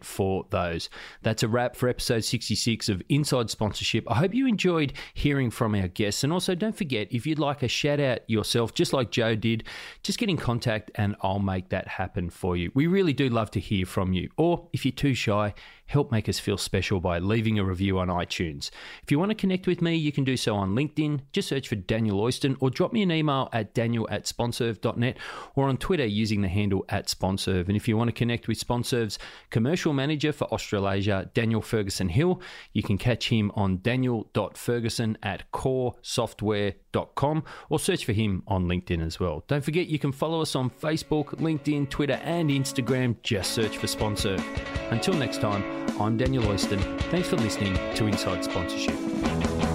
[0.00, 0.88] for those.
[1.22, 4.10] That's a wrap for episode 66 of Inside Sponsorship.
[4.10, 6.24] I hope you enjoyed hearing from our guests.
[6.24, 9.64] And also, don't forget, if you'd like a shout out yourself, just like Joe did,
[10.02, 12.70] just get in contact and I'll make that happen for you.
[12.74, 14.30] We really do love to hear from you.
[14.36, 15.54] Or if you're too shy,
[15.86, 18.70] help make us feel special by leaving a review on iTunes.
[19.02, 21.20] If you want to connect with me, you can do so on LinkedIn.
[21.32, 25.16] Just search for Daniel Oyston or drop me an email at daniel at sponserve.net
[25.54, 27.68] or on Twitter using the handle at sponserve.
[27.68, 29.18] And if you want to connect with SponServe's
[29.50, 32.40] commercial manager for Australasia, Daniel Ferguson Hill,
[32.72, 35.50] you can catch him on daniel.ferguson at
[36.92, 39.44] coresoftware.com or search for him on LinkedIn as well.
[39.48, 43.16] Don't forget you can follow us on Facebook, LinkedIn, Twitter, and Instagram.
[43.22, 44.42] Just search for SponServe.
[44.90, 45.62] Until next time,
[46.00, 46.80] I'm Daniel Oyston.
[47.10, 49.71] Thanks for listening to Inside Sponsorship.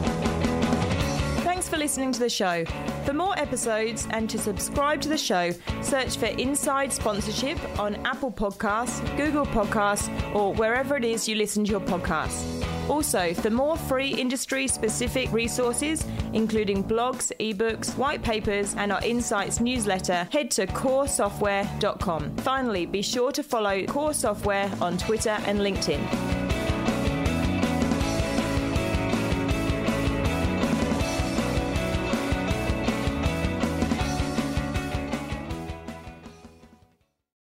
[1.87, 2.65] Listening to the show.
[3.05, 8.29] For more episodes and to subscribe to the show, search for Inside Sponsorship on Apple
[8.29, 12.61] Podcasts, Google Podcasts, or wherever it is you listen to your podcasts.
[12.89, 19.61] Also, for more free industry specific resources, including blogs, ebooks, white papers, and our Insights
[19.61, 22.35] newsletter, head to coresoftware.com.
[22.39, 26.66] Finally, be sure to follow Core Software on Twitter and LinkedIn.